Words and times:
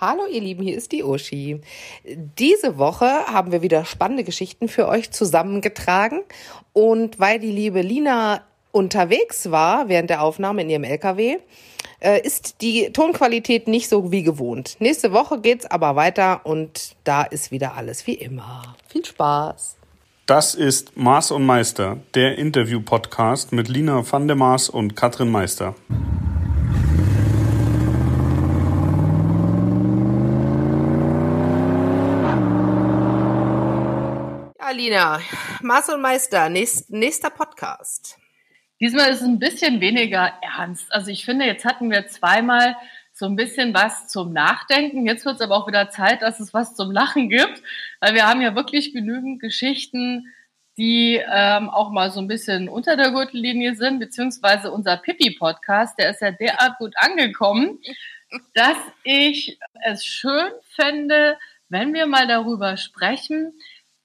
Hallo 0.00 0.26
ihr 0.30 0.40
Lieben, 0.40 0.62
hier 0.62 0.76
ist 0.76 0.92
die 0.92 1.02
Uschi. 1.02 1.60
Diese 2.38 2.78
Woche 2.78 3.06
haben 3.26 3.50
wir 3.50 3.62
wieder 3.62 3.84
spannende 3.84 4.22
Geschichten 4.22 4.68
für 4.68 4.86
euch 4.86 5.10
zusammengetragen 5.10 6.20
und 6.72 7.18
weil 7.18 7.40
die 7.40 7.50
liebe 7.50 7.82
Lina 7.82 8.42
unterwegs 8.70 9.50
war 9.50 9.88
während 9.88 10.08
der 10.08 10.22
Aufnahme 10.22 10.62
in 10.62 10.70
ihrem 10.70 10.84
LKW, 10.84 11.38
äh, 11.98 12.20
ist 12.24 12.62
die 12.62 12.92
Tonqualität 12.92 13.66
nicht 13.66 13.88
so 13.88 14.12
wie 14.12 14.22
gewohnt. 14.22 14.76
Nächste 14.78 15.12
Woche 15.12 15.40
geht's 15.40 15.66
aber 15.66 15.96
weiter 15.96 16.46
und 16.46 16.94
da 17.02 17.24
ist 17.24 17.50
wieder 17.50 17.74
alles 17.74 18.06
wie 18.06 18.14
immer. 18.14 18.76
Viel 18.86 19.04
Spaß. 19.04 19.78
Das 20.26 20.54
ist 20.54 20.96
Maß 20.96 21.32
und 21.32 21.44
Meister, 21.44 21.96
der 22.14 22.38
Interview-Podcast 22.38 23.52
mit 23.52 23.66
Lina 23.66 24.04
van 24.08 24.28
der 24.28 24.36
Maas 24.36 24.68
und 24.68 24.94
Katrin 24.94 25.28
Meister. 25.28 25.74
Alina, 34.68 35.18
Maß 35.62 35.94
und 35.94 36.02
Meister, 36.02 36.50
nächst, 36.50 36.90
nächster 36.90 37.30
Podcast. 37.30 38.18
Diesmal 38.82 39.08
ist 39.08 39.22
es 39.22 39.26
ein 39.26 39.38
bisschen 39.38 39.80
weniger 39.80 40.30
ernst. 40.42 40.92
Also 40.92 41.10
ich 41.10 41.24
finde, 41.24 41.46
jetzt 41.46 41.64
hatten 41.64 41.90
wir 41.90 42.06
zweimal 42.08 42.76
so 43.14 43.24
ein 43.24 43.34
bisschen 43.34 43.72
was 43.72 44.08
zum 44.08 44.34
Nachdenken. 44.34 45.06
Jetzt 45.06 45.24
wird 45.24 45.36
es 45.36 45.40
aber 45.40 45.56
auch 45.56 45.66
wieder 45.68 45.88
Zeit, 45.88 46.20
dass 46.20 46.38
es 46.38 46.52
was 46.52 46.74
zum 46.74 46.90
Lachen 46.90 47.30
gibt, 47.30 47.62
weil 48.00 48.12
wir 48.12 48.26
haben 48.26 48.42
ja 48.42 48.54
wirklich 48.54 48.92
genügend 48.92 49.40
Geschichten, 49.40 50.26
die 50.76 51.14
ähm, 51.14 51.70
auch 51.70 51.90
mal 51.90 52.10
so 52.10 52.20
ein 52.20 52.28
bisschen 52.28 52.68
unter 52.68 52.98
der 52.98 53.12
Gürtellinie 53.12 53.74
sind, 53.74 54.00
beziehungsweise 54.00 54.70
unser 54.70 54.98
Pippi-Podcast, 54.98 55.98
der 55.98 56.10
ist 56.10 56.20
ja 56.20 56.30
derart 56.30 56.76
gut 56.76 56.92
angekommen, 56.98 57.78
dass 58.52 58.76
ich 59.02 59.58
es 59.86 60.04
schön 60.04 60.50
fände, 60.76 61.38
wenn 61.70 61.94
wir 61.94 62.06
mal 62.06 62.26
darüber 62.26 62.76
sprechen, 62.76 63.54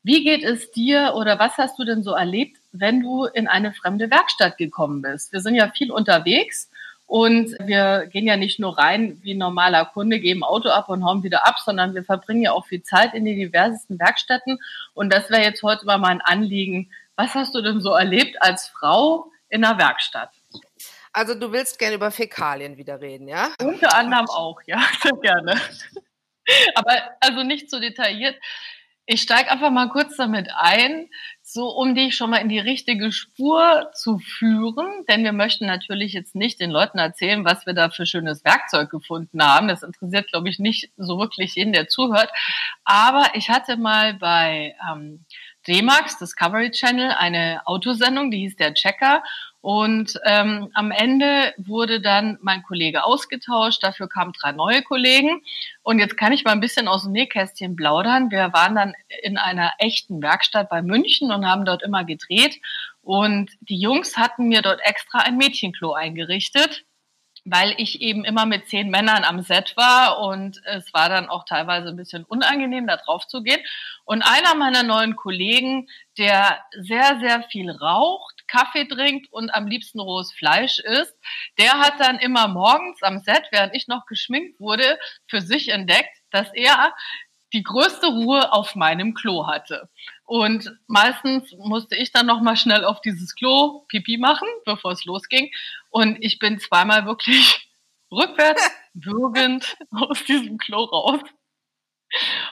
wie 0.04 0.24
geht 0.24 0.44
es 0.44 0.72
dir 0.72 1.14
oder 1.16 1.40
was 1.40 1.58
hast 1.58 1.80
du 1.80 1.86
denn 1.86 2.04
so 2.04 2.12
erlebt, 2.12 2.58
wenn 2.72 3.02
du 3.02 3.26
in 3.26 3.48
eine 3.48 3.74
fremde 3.74 4.12
Werkstatt 4.12 4.58
gekommen 4.58 5.02
bist? 5.02 5.32
Wir 5.32 5.40
sind 5.40 5.56
ja 5.56 5.72
viel 5.72 5.92
unterwegs 5.92 6.70
und 7.08 7.56
wir 7.60 8.08
gehen 8.12 8.26
ja 8.26 8.38
nicht 8.38 8.60
nur 8.60 8.78
rein 8.78 9.20
wie 9.24 9.34
ein 9.34 9.38
normaler 9.38 9.86
Kunde, 9.86 10.20
geben 10.20 10.44
Auto 10.44 10.70
ab 10.70 10.90
und 10.90 11.06
hauen 11.06 11.24
wieder 11.24 11.48
ab, 11.48 11.60
sondern 11.64 11.96
wir 11.96 12.04
verbringen 12.04 12.42
ja 12.42 12.52
auch 12.52 12.66
viel 12.66 12.84
Zeit 12.84 13.14
in 13.14 13.24
die 13.24 13.36
diversesten 13.36 14.00
Werkstätten. 14.00 14.60
Und 14.94 15.14
das 15.14 15.30
wäre 15.30 15.44
jetzt 15.44 15.64
heute 15.64 15.86
mal 15.86 15.98
mein 15.98 16.22
Anliegen. 16.22 16.92
Was 17.16 17.34
hast 17.36 17.56
du 17.56 17.62
denn 17.62 17.82
so 17.82 17.92
erlebt 17.92 18.42
als 18.42 18.68
Frau 18.68 19.32
in 19.50 19.64
einer 19.64 19.78
Werkstatt? 19.78 20.32
Also 21.14 21.36
du 21.36 21.52
willst 21.52 21.78
gerne 21.78 21.96
über 21.96 22.10
Fäkalien 22.10 22.78
wieder 22.78 23.00
reden, 23.00 23.28
ja? 23.28 23.50
Unter 23.62 23.96
anderem 23.96 24.26
auch, 24.30 24.60
ja, 24.66 24.82
sehr 25.02 25.16
gerne. 25.22 25.62
Aber 26.74 26.94
also 27.20 27.44
nicht 27.44 27.70
so 27.70 27.80
detailliert. 27.80 28.36
Ich 29.06 29.22
steige 29.22 29.52
einfach 29.52 29.70
mal 29.70 29.90
kurz 29.90 30.16
damit 30.16 30.50
ein, 30.56 31.10
so 31.42 31.68
um 31.68 31.94
dich 31.94 32.16
schon 32.16 32.30
mal 32.30 32.38
in 32.38 32.48
die 32.48 32.60
richtige 32.60 33.12
Spur 33.12 33.92
zu 33.94 34.18
führen, 34.18 35.06
denn 35.10 35.26
wir 35.26 35.34
möchten 35.34 35.66
natürlich 35.66 36.14
jetzt 36.14 36.36
nicht 36.36 36.62
den 36.62 36.72
Leuten 36.72 37.00
erzählen, 37.00 37.44
was 37.44 37.66
wir 37.66 37.74
da 37.74 37.90
für 37.90 38.06
schönes 38.06 38.46
Werkzeug 38.46 38.90
gefunden 38.90 39.44
haben. 39.44 39.68
Das 39.68 39.84
interessiert, 39.84 40.30
glaube 40.30 40.48
ich, 40.48 40.58
nicht 40.58 40.90
so 40.96 41.20
wirklich 41.20 41.56
jeden, 41.56 41.74
der 41.74 41.90
zuhört. 41.90 42.32
Aber 42.86 43.26
ich 43.34 43.50
hatte 43.50 43.76
mal 43.76 44.14
bei 44.14 44.74
ähm, 44.90 45.26
D-Max, 45.68 46.18
Discovery 46.18 46.72
Channel, 46.72 47.12
eine 47.12 47.62
Autosendung, 47.66 48.32
die 48.32 48.40
hieß 48.40 48.56
der 48.56 48.74
Checker. 48.74 49.22
Und 49.64 50.20
ähm, 50.26 50.72
am 50.74 50.92
Ende 50.92 51.54
wurde 51.56 52.02
dann 52.02 52.38
mein 52.42 52.64
Kollege 52.64 53.06
ausgetauscht, 53.06 53.82
dafür 53.82 54.10
kamen 54.10 54.34
drei 54.34 54.52
neue 54.52 54.82
Kollegen. 54.82 55.42
Und 55.84 56.00
jetzt 56.00 56.18
kann 56.18 56.34
ich 56.34 56.44
mal 56.44 56.52
ein 56.52 56.60
bisschen 56.60 56.90
aus 56.90 57.04
dem 57.04 57.14
Nähkästchen 57.14 57.78
plaudern. 57.78 58.30
Wir 58.30 58.52
waren 58.52 58.76
dann 58.76 58.94
in 59.22 59.38
einer 59.38 59.72
echten 59.78 60.22
Werkstatt 60.22 60.70
bei 60.70 60.82
München 60.82 61.32
und 61.32 61.48
haben 61.48 61.64
dort 61.64 61.82
immer 61.82 62.04
gedreht. 62.04 62.60
Und 63.02 63.52
die 63.62 63.80
Jungs 63.80 64.18
hatten 64.18 64.50
mir 64.50 64.62
dort 64.62 64.82
extra 64.84 65.20
ein 65.20 65.38
Mädchenklo 65.38 65.94
eingerichtet 65.94 66.84
weil 67.46 67.74
ich 67.78 68.02
eben 68.02 68.24
immer 68.24 68.46
mit 68.46 68.68
zehn 68.70 68.90
Männern 68.90 69.24
am 69.24 69.42
Set 69.42 69.76
war 69.76 70.20
und 70.20 70.62
es 70.66 70.94
war 70.94 71.10
dann 71.10 71.28
auch 71.28 71.44
teilweise 71.44 71.90
ein 71.90 71.98
bisschen 71.98 72.24
unangenehm, 72.24 72.88
da 72.88 72.98
drauf 72.98 73.28
zu 73.28 73.44
gehen. 73.44 73.60
Und 74.06 74.22
einer 74.22 74.56
meiner 74.56 74.84
neuen 74.84 75.16
Kollegen, 75.16 75.90
der 76.18 76.60
sehr, 76.72 77.20
sehr 77.20 77.44
viel 77.44 77.70
raucht, 77.70 78.33
Kaffee 78.54 78.86
trinkt 78.86 79.32
und 79.32 79.50
am 79.54 79.68
liebsten 79.68 80.00
rohes 80.00 80.32
Fleisch 80.32 80.80
isst, 80.80 81.16
der 81.58 81.80
hat 81.80 82.00
dann 82.00 82.20
immer 82.20 82.48
morgens 82.48 83.02
am 83.02 83.20
Set, 83.20 83.44
während 83.52 83.76
ich 83.76 83.88
noch 83.88 84.06
geschminkt 84.06 84.60
wurde, 84.60 85.00
für 85.28 85.42
sich 85.42 85.70
entdeckt, 85.70 86.16
dass 86.30 86.54
er 86.54 86.94
die 87.54 87.64
größte 87.64 88.08
Ruhe 88.08 88.52
auf 88.52 88.76
meinem 88.76 89.14
Klo 89.14 89.48
hatte. 89.48 89.90
Und 90.26 90.72
meistens 90.88 91.52
musste 91.58 91.96
ich 91.96 92.12
dann 92.12 92.26
noch 92.26 92.42
mal 92.42 92.58
schnell 92.58 92.84
auf 92.86 93.02
dieses 93.02 93.36
Klo 93.36 93.86
Pipi 93.90 94.18
machen, 94.18 94.48
bevor 94.66 94.92
es 94.92 95.06
losging. 95.06 95.52
Und 95.90 96.18
ich 96.22 96.40
bin 96.40 96.60
zweimal 96.60 97.06
wirklich 97.06 97.70
rückwärts 98.12 98.72
würgend 98.94 99.78
aus 99.92 100.24
diesem 100.26 100.58
Klo 100.58 100.84
raus. 100.84 101.22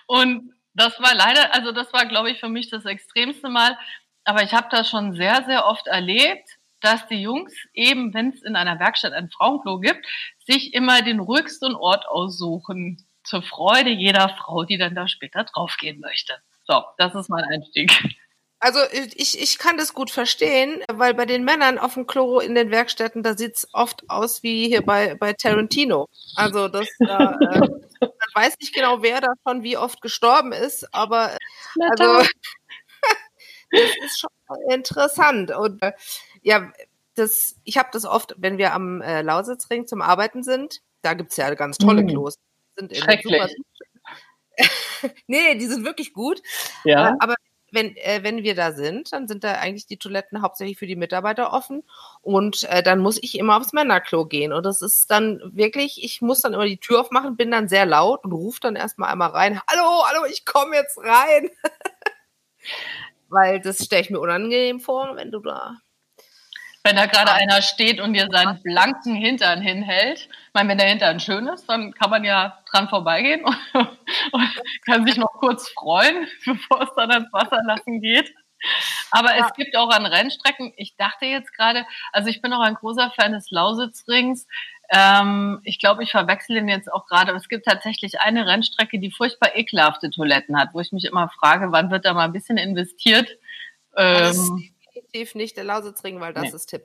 Und 0.08 0.54
das 0.74 1.00
war 1.00 1.14
leider, 1.16 1.54
also 1.54 1.72
das 1.72 1.92
war, 1.94 2.06
glaube 2.06 2.32
ich, 2.32 2.40
für 2.40 2.50
mich 2.50 2.70
das 2.70 2.86
extremste 2.86 3.50
Mal. 3.50 3.78
Aber 4.24 4.44
ich 4.44 4.54
habe 4.54 4.68
das 4.70 4.90
schon 4.90 5.14
sehr, 5.14 5.44
sehr 5.46 5.66
oft 5.66 5.88
erlebt, 5.88 6.58
dass 6.82 7.08
die 7.08 7.22
Jungs 7.22 7.54
eben, 7.74 8.14
wenn 8.14 8.30
es 8.30 8.42
in 8.42 8.56
einer 8.56 8.80
Werkstatt 8.80 9.14
ein 9.14 9.30
Frauenklo 9.30 9.80
gibt, 9.80 10.06
sich 10.46 10.74
immer 10.74 11.02
den 11.02 11.20
ruhigsten 11.20 11.76
Ort 11.76 12.08
aussuchen 12.08 13.06
zur 13.24 13.44
Freude 13.44 13.92
jeder 13.92 14.30
Frau, 14.30 14.64
die 14.64 14.78
dann 14.78 14.96
da 14.96 15.08
später 15.08 15.44
draufgehen 15.44 16.00
möchte. 16.00 16.34
So, 16.66 16.84
das 16.98 17.14
ist 17.16 17.30
mein 17.30 17.44
Einstieg. 17.44 17.92
Also 18.64 18.80
ich, 19.16 19.42
ich 19.42 19.58
kann 19.58 19.78
das 19.78 19.96
gut 19.96 20.12
verstehen, 20.12 20.84
weil 20.92 21.16
bei 21.16 21.26
den 21.26 21.44
Männern 21.44 21.80
auf 21.80 21.96
dem 21.96 22.06
Klo 22.06 22.40
in 22.40 22.54
den 22.54 22.70
Werkstätten, 22.70 23.24
da 23.24 23.36
sieht's 23.36 23.68
oft 23.74 24.08
aus 24.08 24.44
wie 24.44 24.68
hier 24.68 24.84
bei, 24.86 25.16
bei 25.16 25.34
Tarantino. 25.34 26.08
Also 26.36 26.68
das 26.68 26.88
da, 27.00 27.40
äh, 27.42 27.60
man 28.00 28.12
weiß 28.36 28.60
nicht 28.60 28.76
genau, 28.76 29.02
wer 29.02 29.20
da 29.20 29.30
schon 29.48 29.64
wie 29.64 29.78
oft 29.78 30.00
gestorben 30.02 30.52
ist, 30.52 30.94
aber 30.94 31.36
also 31.90 32.24
das 33.72 33.90
ist 34.06 34.20
schon 34.20 34.30
interessant. 34.70 35.52
Und 35.52 35.82
äh, 35.82 35.94
ja, 36.42 36.72
das, 37.16 37.56
ich 37.64 37.78
habe 37.78 37.90
das 37.92 38.06
oft, 38.06 38.36
wenn 38.38 38.58
wir 38.58 38.74
am 38.74 39.02
äh, 39.02 39.22
Lausitzring 39.22 39.88
zum 39.88 40.02
Arbeiten 40.02 40.44
sind, 40.44 40.82
da 41.02 41.14
gibt's 41.14 41.38
ja 41.38 41.54
ganz 41.56 41.78
tolle 41.78 42.04
mhm. 42.04 42.08
Klos 42.08 42.38
sind 42.78 42.96
Schrecklich. 42.96 43.42
Super, 43.42 45.14
nee, 45.28 45.56
die 45.56 45.68
sind 45.68 45.86
wirklich 45.86 46.14
gut. 46.14 46.42
Ja. 46.84 47.16
Aber 47.20 47.36
wenn, 47.72 47.96
äh, 47.98 48.20
wenn 48.24 48.44
wir 48.44 48.54
da 48.54 48.74
sind, 48.74 49.14
dann 49.14 49.28
sind 49.28 49.44
da 49.44 49.54
eigentlich 49.54 49.86
die 49.86 49.98
Toiletten 49.98 50.42
hauptsächlich 50.42 50.78
für 50.78 50.88
die 50.88 50.98
Mitarbeiter 50.98 51.54
offen 51.54 51.84
und 52.22 52.64
äh, 52.64 52.84
dann 52.84 53.00
muss 53.00 53.18
ich 53.22 53.38
immer 53.38 53.58
aufs 53.58 53.72
Männerklo 53.72 54.26
gehen 54.26 54.52
und 54.52 54.66
das 54.66 54.82
ist 54.82 55.10
dann 55.10 55.42
wirklich, 55.54 56.04
ich 56.04 56.22
muss 56.22 56.42
dann 56.42 56.54
immer 56.54 56.66
die 56.66 56.80
Tür 56.80 57.00
aufmachen, 57.00 57.38
bin 57.38 57.50
dann 57.50 57.70
sehr 57.70 57.86
laut 57.86 58.26
und 58.26 58.34
rufe 58.34 58.60
dann 58.60 58.76
erstmal 58.76 59.10
einmal 59.10 59.30
rein, 59.30 59.62
hallo, 59.70 60.04
hallo, 60.06 60.26
ich 60.30 60.46
komme 60.46 60.76
jetzt 60.76 60.98
rein. 60.98 61.50
Weil 63.32 63.62
das 63.62 63.84
stelle 63.84 64.02
ich 64.02 64.10
mir 64.10 64.20
unangenehm 64.20 64.80
vor, 64.80 65.16
wenn 65.16 65.32
du 65.32 65.40
da 65.40 65.78
wenn 66.84 66.96
da 66.96 67.06
gerade 67.06 67.32
einer 67.32 67.62
steht 67.62 68.00
und 68.00 68.14
dir 68.14 68.28
seinen 68.32 68.62
blanken 68.64 69.16
Hintern 69.16 69.62
hinhält. 69.62 70.20
Ich 70.22 70.54
meine, 70.54 70.70
wenn 70.70 70.78
der 70.78 70.88
Hintern 70.88 71.20
schön 71.20 71.48
ist, 71.48 71.68
dann 71.70 71.94
kann 71.94 72.10
man 72.10 72.24
ja 72.24 72.58
dran 72.70 72.90
vorbeigehen 72.90 73.46
und, 73.46 73.58
und 74.32 74.62
kann 74.86 75.06
sich 75.06 75.18
noch 75.18 75.34
kurz 75.34 75.70
freuen, 75.70 76.28
bevor 76.46 76.82
es 76.82 76.90
dann 76.96 77.12
ans 77.12 77.32
Wasser 77.32 77.62
lassen 77.66 78.02
geht. 78.02 78.34
Aber 79.12 79.36
ja. 79.36 79.46
es 79.46 79.54
gibt 79.54 79.76
auch 79.76 79.90
an 79.90 80.06
Rennstrecken, 80.06 80.74
ich 80.76 80.96
dachte 80.96 81.26
jetzt 81.26 81.54
gerade, 81.54 81.86
also 82.14 82.30
ich 82.30 82.42
bin 82.42 82.54
auch 82.54 82.62
ein 82.62 82.76
großer 82.76 83.12
Fan 83.12 83.34
des 83.34 83.50
Lausitzrings. 83.50 84.48
Ähm, 84.94 85.62
ich 85.64 85.80
glaube, 85.80 86.04
ich 86.04 86.12
verwechsel 86.12 86.58
ihn 86.58 86.68
jetzt 86.68 86.92
auch 86.92 87.08
gerade. 87.08 87.32
Es 87.32 87.48
gibt 87.48 87.66
tatsächlich 87.66 88.20
eine 88.20 88.46
Rennstrecke, 88.46 89.00
die 89.00 89.10
furchtbar 89.10 89.56
ekelhafte 89.56 90.10
Toiletten 90.10 90.60
hat, 90.60 90.70
wo 90.74 90.82
ich 90.82 90.92
mich 90.92 91.06
immer 91.06 91.30
frage, 91.30 91.72
wann 91.72 91.90
wird 91.92 92.06
da 92.06 92.14
mal 92.14 92.26
ein 92.26 92.34
bisschen 92.34 92.58
investiert? 92.58 93.30
Ähm, 93.96 94.72
definitiv 94.94 95.36
nicht 95.36 95.56
der 95.56 95.64
Lausitzring, 95.64 96.20
weil 96.20 96.34
das 96.34 96.44
nee. 96.44 96.56
ist 96.56 96.66
Tipp. 96.68 96.84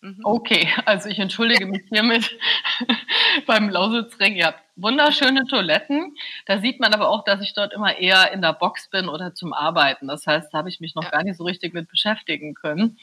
Mhm. 0.00 0.20
Okay, 0.22 0.68
also 0.84 1.08
ich 1.08 1.18
entschuldige 1.18 1.66
mich 1.66 1.82
hiermit 1.88 2.38
beim 3.46 3.68
Lausitzring. 3.68 4.36
Ihr 4.36 4.46
habt 4.46 4.62
wunderschöne 4.76 5.44
Toiletten. 5.46 6.14
Da 6.46 6.58
sieht 6.58 6.78
man 6.78 6.94
aber 6.94 7.08
auch, 7.08 7.24
dass 7.24 7.42
ich 7.42 7.54
dort 7.54 7.72
immer 7.72 7.98
eher 7.98 8.30
in 8.30 8.40
der 8.40 8.52
Box 8.52 8.88
bin 8.90 9.08
oder 9.08 9.34
zum 9.34 9.52
Arbeiten. 9.52 10.06
Das 10.06 10.24
heißt, 10.26 10.54
da 10.54 10.58
habe 10.58 10.68
ich 10.68 10.78
mich 10.78 10.94
noch 10.94 11.02
ja. 11.02 11.10
gar 11.10 11.24
nicht 11.24 11.36
so 11.36 11.44
richtig 11.44 11.74
mit 11.74 11.88
beschäftigen 11.88 12.54
können. 12.54 12.98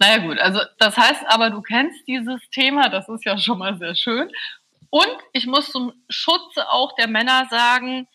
Naja 0.00 0.18
gut, 0.18 0.38
also 0.38 0.60
das 0.78 0.96
heißt 0.96 1.24
aber, 1.28 1.50
du 1.50 1.60
kennst 1.60 2.08
dieses 2.08 2.40
Thema, 2.50 2.88
das 2.88 3.08
ist 3.08 3.24
ja 3.24 3.36
schon 3.36 3.58
mal 3.58 3.76
sehr 3.76 3.94
schön. 3.94 4.30
Und 4.88 5.16
ich 5.32 5.46
muss 5.46 5.70
zum 5.70 5.92
Schutze 6.08 6.68
auch 6.70 6.94
der 6.96 7.06
Männer 7.06 7.46
sagen, 7.50 8.08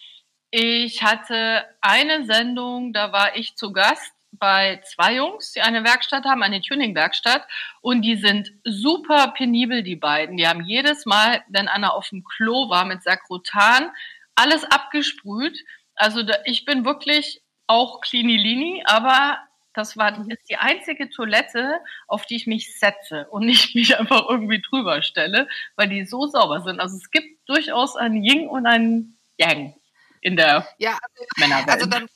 ich 0.49 1.03
hatte 1.03 1.63
eine 1.81 2.25
Sendung, 2.25 2.91
da 2.91 3.11
war 3.11 3.37
ich 3.37 3.55
zu 3.55 3.71
Gast 3.71 4.11
bei 4.31 4.81
zwei 4.83 5.15
Jungs, 5.15 5.51
die 5.51 5.61
eine 5.61 5.83
Werkstatt 5.83 6.25
haben, 6.25 6.43
eine 6.43 6.61
Tuning-Werkstatt. 6.61 7.43
Und 7.81 8.01
die 8.01 8.15
sind 8.15 8.51
super 8.63 9.33
penibel, 9.37 9.83
die 9.83 9.95
beiden. 9.95 10.37
Die 10.37 10.47
haben 10.47 10.65
jedes 10.65 11.05
Mal, 11.05 11.43
wenn 11.49 11.67
einer 11.67 11.93
auf 11.93 12.09
dem 12.09 12.23
Klo 12.23 12.69
war 12.69 12.85
mit 12.85 13.03
Sakrotan, 13.03 13.91
alles 14.35 14.65
abgesprüht. 14.65 15.57
Also 15.95 16.21
ich 16.45 16.65
bin 16.65 16.83
wirklich 16.83 17.41
auch 17.67 18.01
Cleanilini, 18.01 18.83
aber 18.85 19.37
das 19.75 19.97
war 19.97 20.17
ist 20.29 20.49
die 20.49 20.57
einzige 20.57 21.09
Toilette, 21.09 21.79
auf 22.07 22.25
die 22.25 22.35
ich 22.35 22.47
mich 22.47 22.79
setze 22.79 23.27
und 23.29 23.45
nicht 23.45 23.75
mich 23.75 23.97
einfach 23.97 24.27
irgendwie 24.29 24.61
drüber 24.61 25.01
stelle, 25.01 25.47
weil 25.75 25.89
die 25.89 26.05
so 26.05 26.27
sauber 26.27 26.61
sind. 26.61 26.79
Also 26.79 26.97
es 26.97 27.11
gibt 27.11 27.47
durchaus 27.47 27.95
ein 27.95 28.23
Ying 28.23 28.47
und 28.47 28.65
ein 28.65 29.15
Yang 29.37 29.75
in 30.21 30.35
der 30.35 30.67
ja, 30.77 30.91
also, 30.91 31.25
Männerwelt. 31.37 31.69
Also 31.69 31.85
dann 31.85 32.07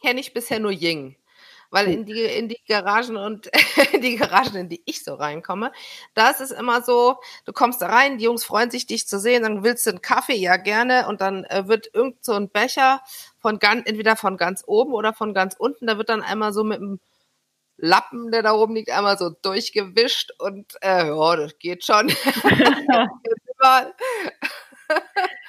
kenne 0.00 0.20
ich 0.20 0.32
bisher 0.32 0.60
nur 0.60 0.70
Ying. 0.70 1.16
Weil 1.70 1.88
in 1.88 2.06
die, 2.06 2.22
in 2.22 2.48
die 2.48 2.58
Garagen 2.66 3.16
und 3.16 3.50
die 4.02 4.16
Garagen, 4.16 4.56
in 4.56 4.68
die 4.68 4.82
ich 4.86 5.04
so 5.04 5.14
reinkomme, 5.14 5.70
da 6.14 6.30
ist 6.30 6.40
es 6.40 6.50
immer 6.50 6.82
so, 6.82 7.16
du 7.44 7.52
kommst 7.52 7.82
da 7.82 7.88
rein, 7.88 8.18
die 8.18 8.24
Jungs 8.24 8.44
freuen 8.44 8.70
sich, 8.70 8.86
dich 8.86 9.06
zu 9.06 9.18
sehen, 9.20 9.42
dann 9.42 9.62
willst 9.64 9.84
du 9.86 9.90
einen 9.90 10.00
Kaffee, 10.00 10.36
ja 10.36 10.56
gerne, 10.56 11.06
und 11.08 11.20
dann 11.20 11.44
äh, 11.44 11.68
wird 11.68 11.90
irgend 11.92 12.24
so 12.24 12.32
ein 12.32 12.48
Becher 12.48 13.02
von 13.38 13.58
ganz, 13.58 13.82
entweder 13.86 14.16
von 14.16 14.36
ganz 14.36 14.64
oben 14.66 14.92
oder 14.94 15.12
von 15.12 15.34
ganz 15.34 15.54
unten, 15.58 15.86
da 15.86 15.98
wird 15.98 16.08
dann 16.08 16.22
einmal 16.22 16.52
so 16.52 16.64
mit 16.64 16.80
dem 16.80 17.00
Lappen, 17.76 18.32
der 18.32 18.42
da 18.42 18.52
oben 18.54 18.74
liegt, 18.74 18.90
einmal 18.90 19.18
so 19.18 19.30
durchgewischt 19.30 20.32
und 20.38 20.74
äh, 20.82 21.08
ja, 21.08 21.36
das 21.36 21.58
geht 21.58 21.84
schon. 21.84 22.08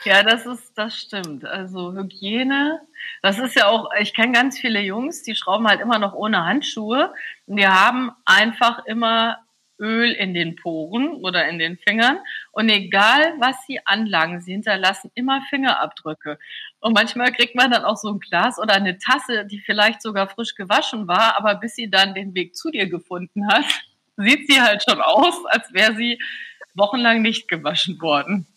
ja, 0.05 0.23
das 0.23 0.45
ist, 0.45 0.77
das 0.77 0.97
stimmt. 0.97 1.45
Also 1.45 1.93
Hygiene, 1.93 2.81
das 3.21 3.39
ist 3.39 3.55
ja 3.55 3.67
auch, 3.67 3.89
ich 3.99 4.13
kenne 4.13 4.33
ganz 4.33 4.59
viele 4.59 4.81
Jungs, 4.81 5.23
die 5.23 5.35
schrauben 5.35 5.67
halt 5.67 5.81
immer 5.81 5.99
noch 5.99 6.13
ohne 6.13 6.45
Handschuhe 6.45 7.13
und 7.45 7.57
die 7.57 7.67
haben 7.67 8.11
einfach 8.25 8.85
immer 8.85 9.39
Öl 9.79 10.11
in 10.11 10.33
den 10.33 10.55
Poren 10.57 11.13
oder 11.23 11.47
in 11.47 11.57
den 11.57 11.77
Fingern 11.77 12.19
und 12.51 12.69
egal 12.69 13.33
was 13.39 13.55
sie 13.65 13.79
anlangen, 13.85 14.41
sie 14.41 14.51
hinterlassen 14.51 15.09
immer 15.15 15.41
Fingerabdrücke. 15.49 16.37
Und 16.81 16.93
manchmal 16.93 17.31
kriegt 17.31 17.55
man 17.55 17.71
dann 17.71 17.85
auch 17.85 17.95
so 17.95 18.09
ein 18.09 18.19
Glas 18.19 18.59
oder 18.59 18.73
eine 18.73 18.97
Tasse, 18.97 19.45
die 19.45 19.59
vielleicht 19.59 20.01
sogar 20.01 20.27
frisch 20.27 20.55
gewaschen 20.55 21.07
war, 21.07 21.37
aber 21.37 21.55
bis 21.55 21.75
sie 21.75 21.89
dann 21.89 22.13
den 22.13 22.35
Weg 22.35 22.55
zu 22.55 22.71
dir 22.71 22.89
gefunden 22.89 23.47
hat, 23.47 23.65
sieht 24.17 24.47
sie 24.47 24.61
halt 24.61 24.83
schon 24.83 25.01
aus, 25.01 25.45
als 25.45 25.73
wäre 25.73 25.95
sie 25.95 26.21
wochenlang 26.75 27.21
nicht 27.21 27.47
gewaschen 27.47 28.01
worden. 28.01 28.47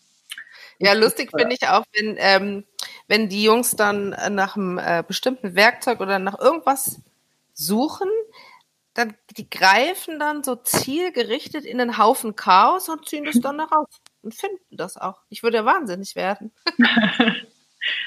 Ja, 0.79 0.93
lustig 0.93 1.31
finde 1.35 1.55
ich 1.55 1.67
auch, 1.67 1.83
wenn, 1.93 2.15
ähm, 2.19 2.65
wenn 3.07 3.29
die 3.29 3.43
Jungs 3.43 3.75
dann 3.75 4.09
nach 4.31 4.55
einem 4.55 4.77
äh, 4.77 5.03
bestimmten 5.07 5.55
Werkzeug 5.55 5.99
oder 6.01 6.19
nach 6.19 6.39
irgendwas 6.39 7.01
suchen, 7.53 8.09
dann 8.93 9.15
die 9.37 9.49
greifen 9.49 10.19
dann 10.19 10.43
so 10.43 10.55
zielgerichtet 10.55 11.65
in 11.65 11.81
einen 11.81 11.97
Haufen 11.97 12.35
Chaos 12.35 12.89
und 12.89 13.07
ziehen 13.07 13.25
das 13.25 13.39
dann 13.39 13.55
nach 13.55 13.71
raus 13.71 13.87
und 14.21 14.35
finden 14.35 14.77
das 14.77 14.97
auch. 14.97 15.21
Ich 15.29 15.41
würde 15.43 15.57
ja 15.57 15.65
wahnsinnig 15.65 16.15
werden. 16.15 16.51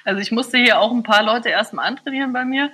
Also 0.05 0.21
ich 0.21 0.33
musste 0.33 0.57
hier 0.57 0.79
auch 0.81 0.91
ein 0.91 1.03
paar 1.03 1.23
Leute 1.23 1.51
erstmal 1.51 1.87
antrainieren 1.87 2.33
bei 2.33 2.47
mir, 2.47 2.73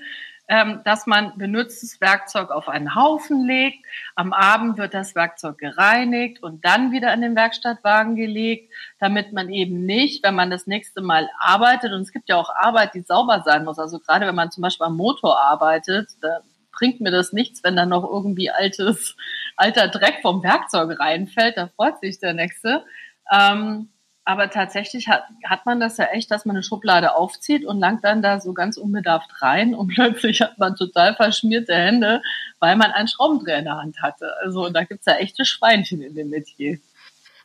dass 0.49 1.07
man 1.07 1.39
benutztes 1.39 2.01
Werkzeug 2.01 2.51
auf 2.51 2.69
einen 2.69 2.95
Haufen 2.95 3.47
legt. 3.47 3.87
Am 4.17 4.33
Abend 4.33 4.77
wird 4.77 4.93
das 4.93 5.15
Werkzeug 5.15 5.57
gereinigt 5.57 6.43
und 6.43 6.65
dann 6.65 6.93
wieder 6.93 7.15
in 7.15 7.23
den 7.23 7.37
Werkstattwagen 7.37 8.17
gelegt, 8.17 8.71
damit 8.99 9.33
man 9.33 9.49
eben 9.49 9.87
nicht, 9.87 10.23
wenn 10.25 10.35
man 10.35 10.51
das 10.51 10.67
nächste 10.67 11.01
Mal 11.01 11.31
arbeitet, 11.39 11.93
und 11.93 12.03
es 12.03 12.13
gibt 12.13 12.29
ja 12.29 12.37
auch 12.37 12.51
Arbeit, 12.55 12.95
die 12.95 13.03
sauber 13.03 13.43
sein 13.47 13.65
muss. 13.65 13.79
Also 13.79 13.99
gerade 13.99 14.27
wenn 14.27 14.35
man 14.35 14.51
zum 14.51 14.63
Beispiel 14.63 14.87
am 14.87 14.97
Motor 14.97 15.41
arbeitet, 15.41 16.11
da 16.21 16.41
bringt 16.73 17.01
mir 17.01 17.13
das 17.13 17.33
nichts, 17.33 17.63
wenn 17.63 17.77
da 17.77 17.87
noch 17.87 18.05
irgendwie 18.05 18.51
altes, 18.51 19.17
alter 19.57 19.89
Dreck 19.89 20.19
vom 20.23 20.43
Werkzeug 20.43 20.99
reinfällt. 20.99 21.57
Da 21.57 21.69
freut 21.69 22.01
sich 22.01 22.19
der 22.19 22.35
Nächste. 22.35 22.85
Ähm, 23.31 23.92
aber 24.25 24.51
tatsächlich 24.51 25.09
hat, 25.09 25.25
hat 25.45 25.67
man 25.67 25.81
das 25.81 25.97
ja 25.97 26.07
echt, 26.07 26.31
dass 26.31 26.45
man 26.45 26.57
eine 26.57 26.63
Schublade 26.63 27.17
aufzieht 27.17 27.65
und 27.65 27.81
langt 27.81 28.05
dann 28.05 28.23
da 28.23 28.41
so 28.41 28.53
ganz 28.53 28.77
unbedarft 28.77 29.43
rein 29.43 29.75
und 29.75 29.89
plötzlich 29.95 30.41
hat 30.41 30.59
man 30.59 30.77
total 30.77 31.15
verschmierte 31.15 31.75
Hände, 31.75 32.23
weil 32.61 32.77
man 32.77 32.93
einen 32.93 33.09
Schraubendreher 33.09 33.59
in 33.59 33.65
der 33.65 33.77
Hand 33.77 34.01
hatte. 34.01 34.33
Also 34.43 34.69
da 34.71 34.85
gibt's 34.85 35.07
ja 35.07 35.15
echte 35.15 35.45
Schweinchen 35.45 36.03
in 36.03 36.15
dem 36.15 36.31
Metier. 36.31 36.79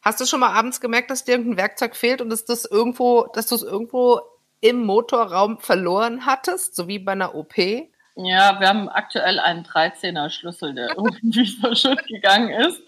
Hast 0.04 0.22
du 0.22 0.26
schon 0.26 0.40
mal 0.40 0.54
abends 0.54 0.80
gemerkt, 0.80 1.10
dass 1.10 1.26
dir 1.26 1.32
irgendein 1.32 1.58
Werkzeug 1.58 1.96
fehlt 1.96 2.22
und 2.22 2.30
dass 2.30 2.46
das 2.46 2.66
irgendwo, 2.66 3.28
dass 3.34 3.48
du 3.48 3.56
es 3.56 3.64
irgendwo 3.64 4.22
im 4.62 4.86
Motorraum 4.86 5.60
verloren 5.60 6.26
hattest, 6.26 6.76
so 6.76 6.88
wie 6.88 7.00
bei 7.00 7.12
einer 7.12 7.36
OP? 7.36 7.58
Ja, 8.16 8.60
wir 8.60 8.68
haben 8.68 8.90
aktuell 8.90 9.40
einen 9.40 9.64
13er 9.64 10.30
Schlüssel, 10.30 10.74
der 10.74 10.90
irgendwie 10.98 11.46
verschütt 11.48 12.06
gegangen 12.08 12.50
ist. 12.50 12.82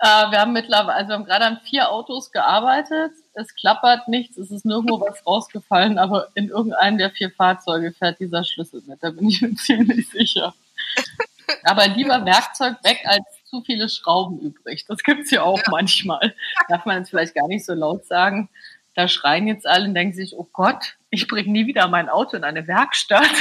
Äh, 0.00 0.30
wir 0.30 0.40
haben 0.40 0.52
mittlerweile, 0.52 0.94
also 0.94 1.08
wir 1.08 1.14
haben 1.14 1.24
gerade 1.24 1.44
an 1.44 1.60
vier 1.64 1.90
Autos 1.90 2.30
gearbeitet. 2.30 3.12
Es 3.34 3.54
klappert 3.54 4.06
nichts, 4.06 4.36
es 4.36 4.50
ist 4.50 4.64
nirgendwo 4.64 5.00
was 5.06 5.26
rausgefallen, 5.26 5.98
aber 5.98 6.28
in 6.34 6.48
irgendeinem 6.48 6.98
der 6.98 7.10
vier 7.10 7.30
Fahrzeuge 7.30 7.92
fährt 7.92 8.20
dieser 8.20 8.44
Schlüssel 8.44 8.82
mit. 8.86 9.02
Da 9.02 9.10
bin 9.10 9.28
ich 9.28 9.42
mir 9.42 9.54
ziemlich 9.56 10.08
sicher. 10.08 10.54
Aber 11.64 11.88
lieber 11.88 12.26
Werkzeug 12.26 12.76
weg 12.84 13.00
als 13.06 13.24
zu 13.46 13.62
viele 13.62 13.88
Schrauben 13.88 14.38
übrig. 14.38 14.84
Das 14.86 14.98
gibt's 15.02 15.30
ja 15.30 15.42
auch 15.42 15.56
ja. 15.56 15.70
manchmal. 15.70 16.34
Darf 16.68 16.84
man 16.84 16.98
jetzt 16.98 17.08
vielleicht 17.08 17.34
gar 17.34 17.48
nicht 17.48 17.64
so 17.64 17.72
laut 17.72 18.04
sagen. 18.04 18.50
Da 18.94 19.08
schreien 19.08 19.48
jetzt 19.48 19.66
alle 19.66 19.86
und 19.86 19.94
denken 19.94 20.14
sich, 20.14 20.36
oh 20.36 20.46
Gott, 20.52 20.98
ich 21.08 21.26
bringe 21.26 21.50
nie 21.50 21.66
wieder 21.66 21.88
mein 21.88 22.10
Auto 22.10 22.36
in 22.36 22.44
eine 22.44 22.66
Werkstatt. 22.66 23.32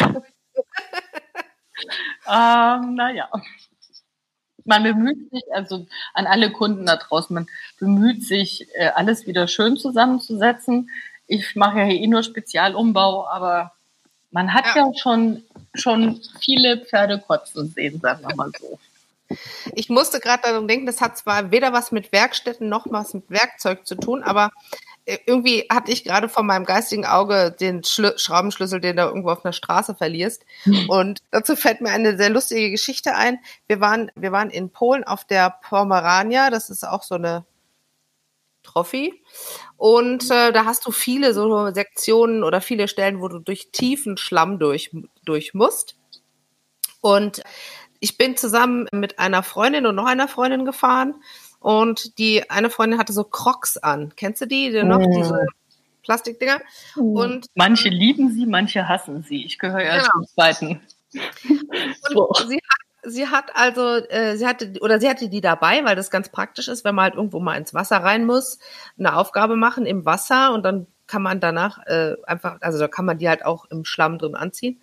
ähm, 2.27 2.95
naja 2.95 3.29
man 4.67 4.83
bemüht 4.83 5.31
sich, 5.31 5.43
also 5.53 5.87
an 6.13 6.27
alle 6.27 6.51
Kunden 6.51 6.85
da 6.85 6.97
draußen, 6.97 7.33
man 7.33 7.47
bemüht 7.79 8.23
sich, 8.23 8.67
äh, 8.75 8.89
alles 8.89 9.27
wieder 9.27 9.47
schön 9.47 9.77
zusammenzusetzen. 9.77 10.89
Ich 11.27 11.55
mache 11.55 11.79
ja 11.79 11.85
hier 11.85 12.01
eh 12.01 12.07
nur 12.07 12.23
Spezialumbau, 12.23 13.27
aber 13.27 13.73
man 14.31 14.53
hat 14.53 14.65
ja, 14.75 14.85
ja 14.85 14.91
schon, 14.95 15.43
schon 15.73 16.21
viele 16.41 16.85
Pferde 16.85 17.19
kotzen 17.19 17.69
sehen, 17.69 17.99
sagen 17.99 18.27
wir 18.27 18.35
mal 18.35 18.51
so. 18.59 18.79
Ich 19.73 19.89
musste 19.89 20.19
gerade 20.19 20.43
daran 20.43 20.67
denken, 20.67 20.85
das 20.85 21.01
hat 21.01 21.17
zwar 21.17 21.51
weder 21.51 21.73
was 21.73 21.91
mit 21.91 22.11
Werkstätten 22.11 22.69
noch 22.69 22.85
was 22.89 23.13
mit 23.13 23.29
Werkzeug 23.29 23.85
zu 23.85 23.95
tun, 23.95 24.23
aber 24.23 24.51
irgendwie 25.25 25.65
hatte 25.71 25.91
ich 25.91 26.03
gerade 26.03 26.27
vor 26.27 26.43
meinem 26.43 26.65
geistigen 26.65 27.05
Auge 27.05 27.55
den 27.57 27.83
Schlu 27.83 28.09
Schraubenschlüssel, 28.17 28.81
den 28.81 28.97
du 28.97 29.03
irgendwo 29.03 29.29
auf 29.29 29.45
einer 29.45 29.53
Straße 29.53 29.95
verlierst. 29.95 30.43
Mhm. 30.65 30.89
Und 30.89 31.21
dazu 31.31 31.55
fällt 31.55 31.79
mir 31.79 31.91
eine 31.91 32.17
sehr 32.17 32.29
lustige 32.29 32.69
Geschichte 32.69 33.15
ein. 33.15 33.39
Wir 33.67 33.79
waren, 33.79 34.11
wir 34.15 34.33
waren 34.33 34.49
in 34.49 34.69
Polen 34.69 35.05
auf 35.05 35.23
der 35.23 35.55
Pomerania. 35.67 36.49
Das 36.49 36.69
ist 36.69 36.85
auch 36.85 37.03
so 37.03 37.15
eine 37.15 37.45
Trophy. 38.63 39.23
Und 39.77 40.29
äh, 40.29 40.51
da 40.51 40.65
hast 40.65 40.85
du 40.85 40.91
viele 40.91 41.33
so 41.33 41.71
Sektionen 41.71 42.43
oder 42.43 42.59
viele 42.59 42.89
Stellen, 42.89 43.21
wo 43.21 43.29
du 43.29 43.39
durch 43.39 43.71
tiefen 43.71 44.17
Schlamm 44.17 44.59
durch, 44.59 44.91
durch 45.23 45.53
musst. 45.53 45.95
Und 46.99 47.41
ich 48.01 48.17
bin 48.17 48.35
zusammen 48.35 48.87
mit 48.91 49.19
einer 49.19 49.41
Freundin 49.41 49.85
und 49.85 49.95
noch 49.95 50.05
einer 50.05 50.27
Freundin 50.27 50.65
gefahren 50.65 51.15
und 51.59 52.17
die 52.17 52.49
eine 52.49 52.69
Freundin 52.69 52.99
hatte 52.99 53.13
so 53.13 53.23
Crocs 53.23 53.77
an. 53.77 54.13
Kennst 54.15 54.41
du 54.41 54.45
die? 54.45 54.71
die 54.71 54.83
noch, 54.83 54.99
diese 54.99 55.33
mm. 55.33 55.47
Plastikdinger. 56.03 56.61
Mm. 56.95 57.15
Und 57.15 57.45
manche 57.55 57.89
lieben 57.89 58.31
sie, 58.31 58.45
manche 58.45 58.87
hassen 58.87 59.23
sie. 59.23 59.45
Ich 59.45 59.59
gehöre 59.59 59.83
ja 59.83 59.97
genau. 59.97 60.09
zum 60.11 60.27
zweiten. 60.27 60.81
Und 62.13 62.49
sie 62.49 62.57
hat 62.57 62.87
sie 63.09 63.27
hat 63.27 63.55
also, 63.55 63.95
äh, 64.09 64.37
sie 64.37 64.45
hatte, 64.45 64.73
oder 64.81 64.99
sie 64.99 65.09
hatte 65.09 65.29
die 65.29 65.41
dabei, 65.41 65.83
weil 65.83 65.95
das 65.95 66.11
ganz 66.11 66.29
praktisch 66.29 66.67
ist, 66.67 66.83
wenn 66.83 66.95
man 66.95 67.03
halt 67.03 67.15
irgendwo 67.15 67.39
mal 67.39 67.55
ins 67.55 67.73
Wasser 67.73 67.97
rein 67.97 68.25
muss, 68.25 68.59
eine 68.99 69.15
Aufgabe 69.15 69.55
machen 69.55 69.85
im 69.85 70.05
Wasser 70.05 70.53
und 70.53 70.63
dann 70.63 70.87
kann 71.07 71.21
man 71.21 71.39
danach 71.39 71.79
äh, 71.87 72.15
einfach, 72.25 72.57
also 72.61 72.77
da 72.77 72.87
kann 72.87 73.05
man 73.05 73.17
die 73.17 73.29
halt 73.29 73.45
auch 73.45 73.65
im 73.65 73.85
Schlamm 73.85 74.17
drin 74.17 74.35
anziehen. 74.35 74.81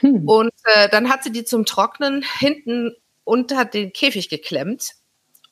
Hm. 0.00 0.26
Und 0.26 0.52
äh, 0.64 0.88
dann 0.88 1.10
hat 1.10 1.22
sie 1.22 1.32
die 1.32 1.44
zum 1.44 1.66
Trocknen 1.66 2.24
hinten 2.38 2.96
unter 3.24 3.66
den 3.66 3.92
Käfig 3.92 4.30
geklemmt 4.30 4.94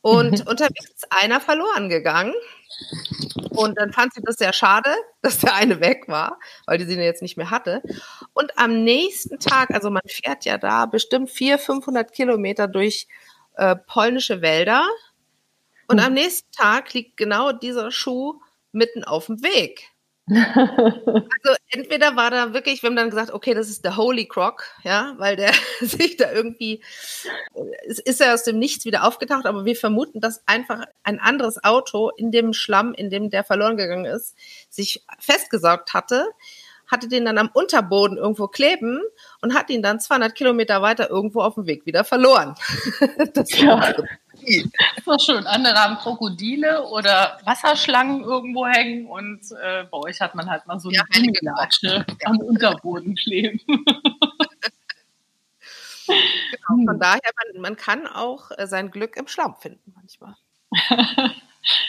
und 0.01 0.47
unterwegs 0.47 0.91
ist 0.91 1.11
einer 1.11 1.41
verloren 1.41 1.89
gegangen. 1.89 2.35
Und 3.51 3.77
dann 3.79 3.93
fand 3.93 4.15
sie 4.15 4.21
das 4.23 4.37
sehr 4.37 4.53
schade, 4.53 4.95
dass 5.23 5.39
der 5.39 5.55
eine 5.55 5.81
weg 5.81 6.05
war, 6.07 6.39
weil 6.67 6.79
die 6.79 6.85
sie 6.85 6.95
jetzt 6.95 7.23
nicht 7.23 7.37
mehr 7.37 7.51
hatte. 7.51 7.83
Und 8.33 8.57
am 8.57 8.85
nächsten 8.85 9.39
Tag, 9.39 9.71
also 9.71 9.91
man 9.91 10.03
fährt 10.07 10.45
ja 10.45 10.59
da 10.59 10.87
bestimmt 10.87 11.31
400, 11.31 11.61
500 11.61 12.13
Kilometer 12.13 12.69
durch 12.69 13.09
äh, 13.57 13.75
polnische 13.75 14.43
Wälder. 14.43 14.87
Und 15.89 15.99
hm. 15.99 16.07
am 16.07 16.15
nächsten 16.15 16.51
Tag 16.53 16.93
liegt 16.95 17.17
genau 17.17 17.53
dieser 17.53 17.91
Schuh 17.91 18.41
mitten 18.73 19.03
auf 19.05 19.27
dem 19.27 19.43
Weg. 19.43 19.91
also 20.31 21.57
entweder 21.71 22.17
war 22.17 22.31
da 22.31 22.53
wirklich, 22.53 22.83
wir 22.83 22.89
haben 22.89 22.97
dann 22.97 23.11
gesagt, 23.11 23.33
okay, 23.33 23.55
das 23.55 23.69
ist 23.69 23.85
der 23.85 23.97
Holy 23.97 24.27
Croc, 24.27 24.65
ja, 24.85 25.15
weil 25.19 25.37
der 25.37 25.53
sich 25.81 26.17
da 26.17 26.31
irgendwie, 26.31 26.83
es 27.87 27.99
ist 27.99 28.21
er 28.21 28.35
aus 28.35 28.45
dem 28.45 28.59
Nichts 28.59 28.85
wieder 28.85 29.05
aufgetaucht, 29.05 29.47
aber 29.47 29.65
wir 29.65 29.77
vermuten, 29.77 30.21
dass 30.21 30.43
einfach 30.47 30.85
ein 31.03 31.19
anderes 31.19 31.63
Auto 31.65 32.11
in 32.11 32.31
dem 32.31 32.53
Schlamm, 32.53 32.95
in 32.95 33.11
dem 33.11 33.31
der 33.31 33.45
verloren 33.45 33.77
gegangen 33.77 34.05
ist, 34.05 34.37
sich 34.69 35.05
festgesaugt 35.19 35.95
hatte, 35.95 36.27
hatte 36.87 37.09
den 37.09 37.25
dann 37.25 37.39
am 37.39 37.51
Unterboden 37.53 38.17
irgendwo 38.17 38.49
kleben 38.49 39.01
und 39.43 39.55
hat 39.55 39.71
ihn 39.71 39.83
dann 39.83 40.01
200 40.01 40.35
Kilometer 40.35 40.83
weiter 40.83 41.11
irgendwo 41.11 41.41
auf 41.43 41.55
dem 41.55 41.67
Weg 41.67 41.87
wieder 41.87 42.05
verloren. 42.05 42.55
das 43.35 43.57
ja. 43.59 43.95
Ist 44.43 45.07
doch 45.07 45.21
schön. 45.21 45.47
Andere 45.47 45.75
haben 45.75 45.99
Krokodile 45.99 46.87
oder 46.89 47.39
Wasserschlangen 47.45 48.23
irgendwo 48.23 48.67
hängen 48.67 49.07
und 49.07 49.41
äh, 49.63 49.85
bei 49.85 49.99
euch 49.99 50.21
hat 50.21 50.35
man 50.35 50.49
halt 50.49 50.67
mal 50.67 50.79
so 50.79 50.89
eine 50.89 50.99
ja, 50.99 51.05
Gummilatsche 51.13 52.07
ja. 52.09 52.27
am 52.27 52.39
Unterboden 52.39 53.15
kleben. 53.15 53.61
Genau, 56.69 56.85
von 56.87 56.99
daher, 56.99 57.31
man, 57.53 57.63
man 57.63 57.77
kann 57.77 58.07
auch 58.07 58.51
äh, 58.57 58.67
sein 58.67 58.91
Glück 58.91 59.17
im 59.17 59.29
Schlamm 59.29 59.57
finden 59.57 59.93
manchmal. 59.95 60.35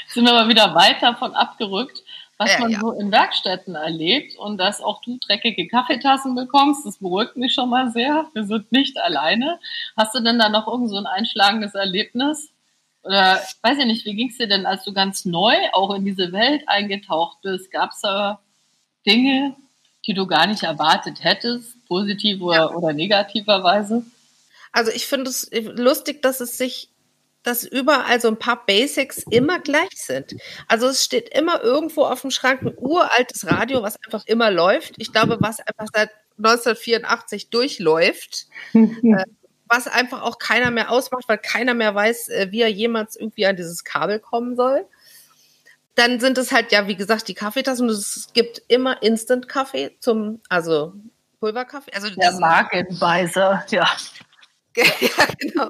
Sind 0.08 0.26
wir 0.26 0.34
mal 0.34 0.50
wieder 0.50 0.74
weit 0.76 1.02
davon 1.02 1.34
abgerückt, 1.34 2.04
was 2.40 2.54
ja, 2.54 2.60
man 2.62 2.72
ja. 2.72 2.80
so 2.80 2.94
in 2.94 3.12
Werkstätten 3.12 3.76
erlebt 3.76 4.38
und 4.38 4.58
dass 4.58 4.82
auch 4.82 5.02
du 5.02 5.18
dreckige 5.18 5.68
Kaffeetassen 5.68 6.36
bekommst. 6.36 6.86
Das 6.86 6.98
beruhigt 6.98 7.36
mich 7.36 7.54
schon 7.54 7.70
mal 7.70 7.92
sehr. 7.92 8.28
Wir 8.34 8.46
sind 8.46 8.72
nicht 8.72 8.98
alleine. 8.98 9.60
Hast 9.98 10.16
du 10.16 10.22
denn 10.22 10.40
da 10.40 10.48
noch 10.48 10.66
irgend 10.66 10.90
so 10.90 10.96
ein 10.96 11.06
einschlagendes 11.06 11.76
Erlebnis? 11.76 12.50
Oder 13.04 13.42
weiß 13.62 13.80
ich 13.80 13.86
nicht, 13.86 14.06
wie 14.06 14.16
ging 14.16 14.30
es 14.30 14.38
dir 14.38 14.48
denn, 14.48 14.66
als 14.66 14.86
du 14.86 14.94
ganz 14.94 15.26
neu 15.26 15.54
auch 15.74 15.94
in 15.94 16.06
diese 16.06 16.32
Welt 16.32 16.64
eingetaucht 16.68 17.40
bist? 17.42 17.72
Gab 17.72 17.92
es 17.92 18.00
da 18.00 18.40
Dinge, 19.06 19.58
die 20.08 20.14
du 20.14 20.26
gar 20.26 20.48
nicht 20.48 20.64
erwartet 20.64 21.22
hättest, 21.22 21.86
positiv 21.88 22.40
ja. 22.40 22.72
oder 22.72 22.94
negativerweise? 22.94 24.06
Also 24.72 24.92
ich 24.92 25.08
finde 25.08 25.30
es 25.30 25.50
lustig, 25.52 26.22
dass 26.22 26.40
es 26.40 26.58
sich 26.58 26.88
dass 27.44 27.64
überall 27.64 28.20
so 28.20 28.28
ein 28.28 28.40
paar 28.40 28.66
Basics 28.66 29.24
immer 29.30 29.60
gleich 29.60 29.96
sind. 29.96 30.36
Also 30.68 30.88
es 30.88 31.04
steht 31.04 31.30
immer 31.30 31.62
irgendwo 31.64 32.04
auf 32.04 32.22
dem 32.22 32.32
Schrank 32.32 32.62
ein 32.62 32.74
uraltes 32.78 33.48
Radio, 33.48 33.82
was 33.82 33.98
einfach 34.06 34.26
immer 34.26 34.52
läuft. 34.52 34.96
Ich 34.98 35.12
glaube, 35.12 35.38
was 35.40 35.60
einfach 35.60 35.88
seit 35.94 36.10
1984 36.38 37.50
durchläuft, 37.50 38.48
äh, 38.74 39.24
was 39.68 39.88
einfach 39.88 40.24
auch 40.24 40.40
keiner 40.40 40.72
mehr 40.72 40.92
ausmacht, 40.92 41.26
weil 41.28 41.38
keiner 41.38 41.74
mehr 41.74 41.96
weiß, 41.96 42.30
äh, 42.30 42.48
wie 42.52 42.62
er 42.62 42.70
jemals 42.70 43.16
irgendwie 43.16 43.46
an 43.46 43.56
dieses 43.56 43.84
Kabel 43.84 44.20
kommen 44.20 44.56
soll. 44.56 44.86
Dann 45.96 46.20
sind 46.20 46.38
es 46.38 46.52
halt, 46.52 46.72
ja, 46.72 46.88
wie 46.88 46.96
gesagt, 46.96 47.28
die 47.28 47.34
Kaffeetassen. 47.34 47.90
Es 47.90 48.30
gibt 48.34 48.62
immer 48.68 49.02
Instant-Kaffee 49.02 49.98
zum, 50.00 50.42
also 50.48 50.94
Pulverkaffee. 51.40 51.92
Also 51.94 52.10
Der 52.10 52.34
Markenbeißer, 52.34 53.66
ja. 53.70 53.90
ja, 54.76 55.26
genau. 55.38 55.70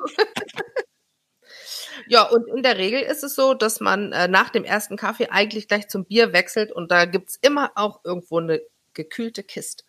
Ja, 2.07 2.23
und 2.23 2.47
in 2.47 2.63
der 2.63 2.77
Regel 2.77 3.01
ist 3.01 3.23
es 3.23 3.35
so, 3.35 3.53
dass 3.53 3.79
man 3.79 4.11
äh, 4.11 4.27
nach 4.27 4.49
dem 4.49 4.63
ersten 4.63 4.97
Kaffee 4.97 5.29
eigentlich 5.29 5.67
gleich 5.67 5.87
zum 5.87 6.05
Bier 6.05 6.33
wechselt 6.33 6.71
und 6.71 6.91
da 6.91 7.05
gibt's 7.05 7.37
immer 7.41 7.71
auch 7.75 8.01
irgendwo 8.03 8.39
eine 8.39 8.61
gekühlte 8.93 9.43
Kiste. 9.43 9.83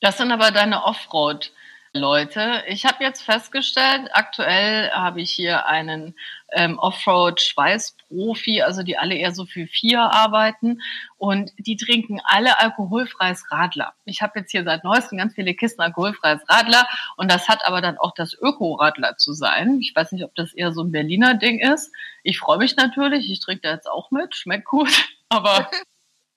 Das 0.00 0.18
sind 0.18 0.30
aber 0.32 0.50
deine 0.50 0.84
Offroad. 0.84 1.52
Leute. 1.98 2.62
Ich 2.68 2.84
habe 2.84 3.02
jetzt 3.02 3.22
festgestellt, 3.22 4.10
aktuell 4.12 4.90
habe 4.90 5.20
ich 5.20 5.30
hier 5.30 5.66
einen 5.66 6.14
ähm, 6.52 6.78
Offroad-Schweißprofi, 6.78 8.62
also 8.62 8.82
die 8.82 8.96
alle 8.96 9.14
eher 9.14 9.32
so 9.32 9.46
für 9.46 9.66
vier 9.66 10.00
arbeiten 10.00 10.80
und 11.18 11.52
die 11.58 11.76
trinken 11.76 12.20
alle 12.24 12.60
alkoholfreies 12.60 13.50
Radler. 13.50 13.94
Ich 14.04 14.22
habe 14.22 14.38
jetzt 14.38 14.50
hier 14.52 14.64
seit 14.64 14.84
neuestem 14.84 15.18
ganz 15.18 15.34
viele 15.34 15.54
Kisten 15.54 15.82
alkoholfreies 15.82 16.42
Radler 16.48 16.86
und 17.16 17.30
das 17.30 17.48
hat 17.48 17.66
aber 17.66 17.80
dann 17.80 17.98
auch 17.98 18.12
das 18.14 18.34
Öko-Radler 18.34 19.16
zu 19.16 19.32
sein. 19.32 19.78
Ich 19.80 19.92
weiß 19.94 20.12
nicht, 20.12 20.24
ob 20.24 20.34
das 20.34 20.52
eher 20.52 20.72
so 20.72 20.82
ein 20.82 20.92
Berliner 20.92 21.34
Ding 21.34 21.58
ist. 21.58 21.92
Ich 22.22 22.38
freue 22.38 22.58
mich 22.58 22.76
natürlich, 22.76 23.30
ich 23.30 23.40
trinke 23.40 23.62
da 23.62 23.72
jetzt 23.72 23.90
auch 23.90 24.10
mit, 24.10 24.36
schmeckt 24.36 24.66
gut, 24.66 25.08
aber 25.28 25.68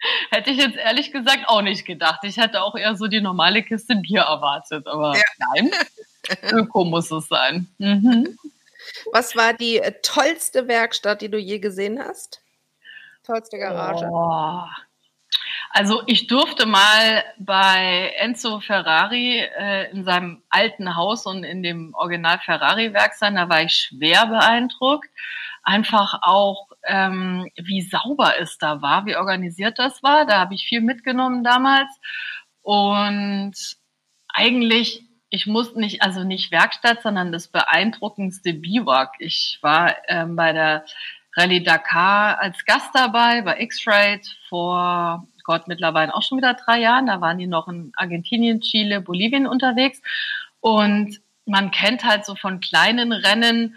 Hätte 0.31 0.51
ich 0.51 0.57
jetzt 0.57 0.77
ehrlich 0.77 1.11
gesagt 1.11 1.47
auch 1.47 1.61
nicht 1.61 1.85
gedacht. 1.85 2.19
Ich 2.23 2.37
hätte 2.37 2.61
auch 2.63 2.75
eher 2.75 2.95
so 2.95 3.07
die 3.07 3.21
normale 3.21 3.63
Kiste 3.63 3.95
Bier 3.95 4.21
erwartet, 4.21 4.87
aber 4.87 5.15
ja. 5.15 5.23
nein, 5.53 5.71
Öko 6.51 6.85
muss 6.85 7.11
es 7.11 7.27
sein. 7.27 7.67
Mhm. 7.77 8.37
Was 9.11 9.35
war 9.35 9.53
die 9.53 9.79
äh, 9.79 9.93
tollste 10.01 10.67
Werkstatt, 10.67 11.21
die 11.21 11.29
du 11.29 11.37
je 11.37 11.59
gesehen 11.59 11.99
hast? 11.99 12.41
Tollste 13.23 13.57
Garage? 13.57 14.07
Oh. 14.09 14.63
Also 15.71 16.01
ich 16.07 16.27
durfte 16.27 16.65
mal 16.65 17.23
bei 17.37 18.13
Enzo 18.17 18.59
Ferrari 18.59 19.39
äh, 19.39 19.91
in 19.91 20.03
seinem 20.03 20.41
alten 20.49 20.95
Haus 20.95 21.25
und 21.25 21.43
in 21.43 21.61
dem 21.61 21.93
Original 21.93 22.39
Ferrari-Werk 22.39 23.13
sein. 23.13 23.35
Da 23.35 23.49
war 23.49 23.61
ich 23.61 23.75
schwer 23.75 24.25
beeindruckt. 24.25 25.09
Einfach 25.61 26.19
auch 26.23 26.68
ähm, 26.86 27.50
wie 27.55 27.81
sauber 27.81 28.33
es 28.39 28.57
da 28.57 28.81
war, 28.81 29.05
wie 29.05 29.15
organisiert 29.15 29.79
das 29.79 30.01
war. 30.03 30.25
Da 30.25 30.39
habe 30.39 30.53
ich 30.53 30.65
viel 30.67 30.81
mitgenommen 30.81 31.43
damals. 31.43 31.89
Und 32.62 33.53
eigentlich, 34.29 35.03
ich 35.29 35.45
musste 35.48 35.79
nicht, 35.79 36.01
also 36.01 36.24
nicht 36.24 36.51
Werkstatt, 36.51 37.01
sondern 37.01 37.31
das 37.31 37.48
beeindruckendste 37.48 38.53
Biwak. 38.53 39.13
Ich 39.19 39.59
war 39.62 39.95
ähm, 40.07 40.36
bei 40.36 40.53
der 40.53 40.86
Rallye 41.36 41.63
Dakar 41.63 42.39
als 42.39 42.65
Gast 42.65 42.89
dabei, 42.93 43.41
bei 43.41 43.59
X-Ride 43.62 44.27
vor 44.50 45.27
Gott 45.43 45.67
mittlerweile 45.67 46.13
auch 46.13 46.21
schon 46.21 46.38
wieder 46.38 46.53
drei 46.53 46.79
Jahren. 46.79 47.07
Da 47.07 47.21
waren 47.21 47.38
die 47.38 47.48
noch 47.48 47.67
in 47.67 47.91
Argentinien, 47.95 48.62
Chile, 48.62 49.01
Bolivien 49.01 49.48
unterwegs. 49.48 50.01
Und 50.59 51.19
man 51.45 51.71
kennt 51.71 52.03
halt 52.03 52.25
so 52.25 52.36
von 52.36 52.59
kleinen 52.59 53.12
Rennen, 53.12 53.75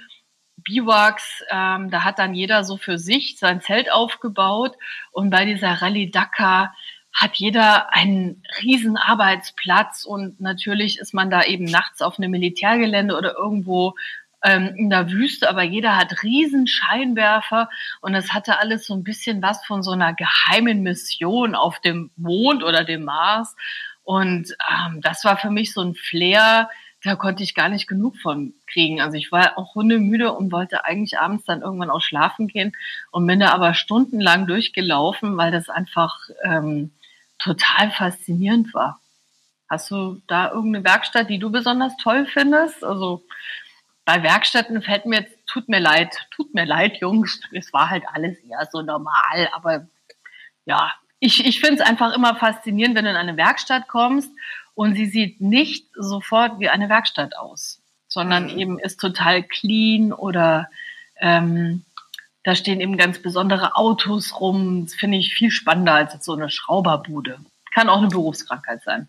Biwaks, 0.65 1.43
ähm, 1.51 1.91
da 1.91 2.05
hat 2.05 2.19
dann 2.19 2.35
jeder 2.35 2.65
so 2.65 2.77
für 2.77 2.99
sich 2.99 3.39
sein 3.39 3.61
Zelt 3.61 3.91
aufgebaut 3.91 4.77
und 5.11 5.31
bei 5.31 5.45
dieser 5.45 5.83
Rallye 5.83 6.11
Dakar 6.11 6.75
hat 7.15 7.37
jeder 7.37 7.93
einen 7.93 8.43
riesen 8.63 8.97
Arbeitsplatz 8.97 10.05
und 10.05 10.41
natürlich 10.41 10.99
ist 10.99 11.13
man 11.13 11.31
da 11.31 11.43
eben 11.43 11.65
nachts 11.65 12.01
auf 12.01 12.19
einem 12.19 12.31
Militärgelände 12.31 13.17
oder 13.17 13.35
irgendwo 13.37 13.95
ähm, 14.43 14.75
in 14.77 14.91
der 14.91 15.11
Wüste, 15.11 15.49
aber 15.49 15.63
jeder 15.63 15.97
hat 15.97 16.23
riesen 16.23 16.67
Scheinwerfer 16.67 17.69
und 18.01 18.15
es 18.15 18.33
hatte 18.33 18.59
alles 18.59 18.87
so 18.87 18.95
ein 18.95 19.05
bisschen 19.05 19.43
was 19.43 19.65
von 19.65 19.83
so 19.83 19.93
einer 19.93 20.15
geheimen 20.15 20.83
Mission 20.83 21.55
auf 21.55 21.81
dem 21.81 22.11
Mond 22.17 22.63
oder 22.65 22.85
dem 22.85 23.05
Mars 23.05 23.55
und 24.05 24.55
ähm, 24.71 25.01
das 25.01 25.25
war 25.25 25.37
für 25.37 25.51
mich 25.51 25.73
so 25.73 25.81
ein 25.83 25.95
Flair, 25.95 26.71
da 27.05 27.17
konnte 27.17 27.43
ich 27.43 27.55
gar 27.55 27.69
nicht 27.69 27.89
genug 27.89 28.17
von 28.19 28.55
kriegen. 28.67 29.01
Also 29.01 29.17
ich 29.17 29.33
war 29.33 29.59
auch 29.59 29.75
hundemüde 29.75 30.33
und 30.33 30.53
wollte 30.53 30.85
eigentlich 30.85 31.19
abends 31.19 31.45
dann 31.45 31.63
irgendwann 31.63 31.91
auch 31.91 32.01
schlafen 32.01 32.47
gehen 32.47 32.77
und 33.11 33.27
bin 33.27 33.41
da 33.41 33.51
aber 33.51 33.75
stundenlang 33.75 34.47
durchgelaufen, 34.47 35.37
weil 35.37 35.51
das 35.51 35.69
einfach 35.69 36.19
ähm, 36.45 36.93
total 37.39 37.91
faszinierend 37.91 38.73
war. 38.73 39.01
Hast 39.69 39.91
du 39.91 40.21
da 40.29 40.51
irgendeine 40.51 40.85
Werkstatt, 40.85 41.29
die 41.29 41.39
du 41.39 41.51
besonders 41.51 41.97
toll 41.97 42.27
findest? 42.27 42.85
Also 42.85 43.23
bei 44.05 44.23
Werkstätten 44.23 44.83
fällt 44.83 45.07
mir 45.07 45.27
tut 45.47 45.69
mir 45.69 45.81
leid, 45.81 46.17
tut 46.31 46.55
mir 46.55 46.65
leid, 46.65 46.99
Jungs, 47.01 47.41
es 47.53 47.73
war 47.73 47.91
halt 47.91 48.05
alles 48.13 48.39
eher 48.39 48.67
so 48.71 48.81
normal, 48.81 49.49
aber 49.53 49.87
ja, 50.65 50.93
ich, 51.19 51.45
ich 51.45 51.61
finde 51.61 51.83
es 51.83 51.89
einfach 51.89 52.15
immer 52.15 52.35
faszinierend, 52.37 52.97
wenn 52.97 53.05
du 53.05 53.11
in 53.11 53.17
eine 53.17 53.37
Werkstatt 53.37 53.87
kommst 53.89 54.31
und 54.75 54.95
sie 54.95 55.07
sieht 55.07 55.41
nicht 55.41 55.89
sofort 55.95 56.59
wie 56.59 56.69
eine 56.69 56.89
Werkstatt 56.89 57.37
aus, 57.37 57.81
sondern 58.09 58.45
mhm. 58.45 58.59
eben 58.59 58.79
ist 58.79 59.01
total 59.01 59.43
clean 59.43 60.13
oder 60.13 60.69
ähm, 61.21 61.85
da 62.45 62.55
stehen 62.55 62.81
eben 62.81 62.97
ganz 62.97 63.21
besondere 63.21 63.77
Autos 63.77 64.41
rum. 64.41 64.87
Das 64.87 64.95
finde 64.95 65.19
ich 65.19 65.35
viel 65.35 65.51
spannender 65.51 65.95
als 65.95 66.25
so 66.25 66.33
eine 66.33 66.51
Schrauberbude. 66.51 67.39
Kann 67.73 67.89
auch 67.89 67.99
eine 67.99 68.09
Berufskrankheit 68.09 68.83
sein. 68.83 69.09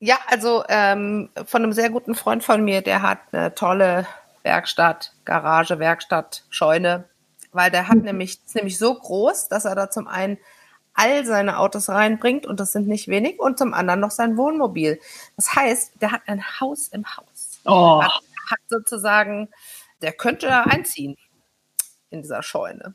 Ja, 0.00 0.18
also 0.26 0.64
ähm, 0.68 1.30
von 1.46 1.62
einem 1.62 1.72
sehr 1.72 1.90
guten 1.90 2.14
Freund 2.14 2.42
von 2.42 2.64
mir, 2.64 2.82
der 2.82 3.02
hat 3.02 3.20
eine 3.32 3.54
tolle 3.54 4.06
Werkstatt, 4.42 5.12
Garage, 5.24 5.78
Werkstatt, 5.78 6.42
Scheune, 6.50 7.04
weil 7.52 7.70
der 7.70 7.88
hat 7.88 7.98
mhm. 7.98 8.02
nämlich, 8.04 8.40
ist 8.44 8.56
nämlich 8.56 8.78
so 8.78 8.94
groß, 8.94 9.48
dass 9.48 9.64
er 9.64 9.74
da 9.74 9.90
zum 9.90 10.08
einen 10.08 10.38
all 10.94 11.24
seine 11.26 11.58
Autos 11.58 11.88
reinbringt 11.88 12.46
und 12.46 12.60
das 12.60 12.72
sind 12.72 12.86
nicht 12.86 13.08
wenig 13.08 13.38
und 13.38 13.58
zum 13.58 13.74
anderen 13.74 14.00
noch 14.00 14.10
sein 14.10 14.36
Wohnmobil. 14.36 15.00
Das 15.36 15.54
heißt, 15.54 16.00
der 16.00 16.12
hat 16.12 16.22
ein 16.26 16.42
Haus 16.60 16.88
im 16.88 17.04
Haus. 17.16 17.60
Oh. 17.64 18.02
Hat, 18.02 18.12
hat 18.50 18.60
sozusagen, 18.68 19.48
der 20.02 20.12
könnte 20.12 20.46
da 20.46 20.62
einziehen 20.62 21.16
in 22.10 22.22
dieser 22.22 22.42
Scheune. 22.42 22.94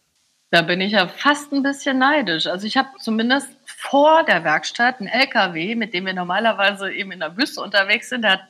Da 0.52 0.64
bin 0.64 0.82
ich 0.82 0.94
ja 0.94 1.08
fast 1.08 1.52
ein 1.52 1.62
bisschen 1.62 2.00
neidisch. 2.00 2.48
Also 2.48 2.66
ich 2.66 2.76
habe 2.76 2.90
zumindest 3.00 3.50
vor 3.66 4.24
der 4.24 4.44
Werkstatt 4.44 5.00
einen 5.00 5.08
LKW, 5.08 5.76
mit 5.76 5.94
dem 5.94 6.08
wir 6.08 6.14
normalerweise 6.14 6.92
eben 6.92 7.12
in 7.12 7.20
der 7.20 7.38
Wüste 7.38 7.62
unterwegs 7.62 8.10
sind. 8.10 8.24
Der 8.24 8.32
hat 8.32 8.42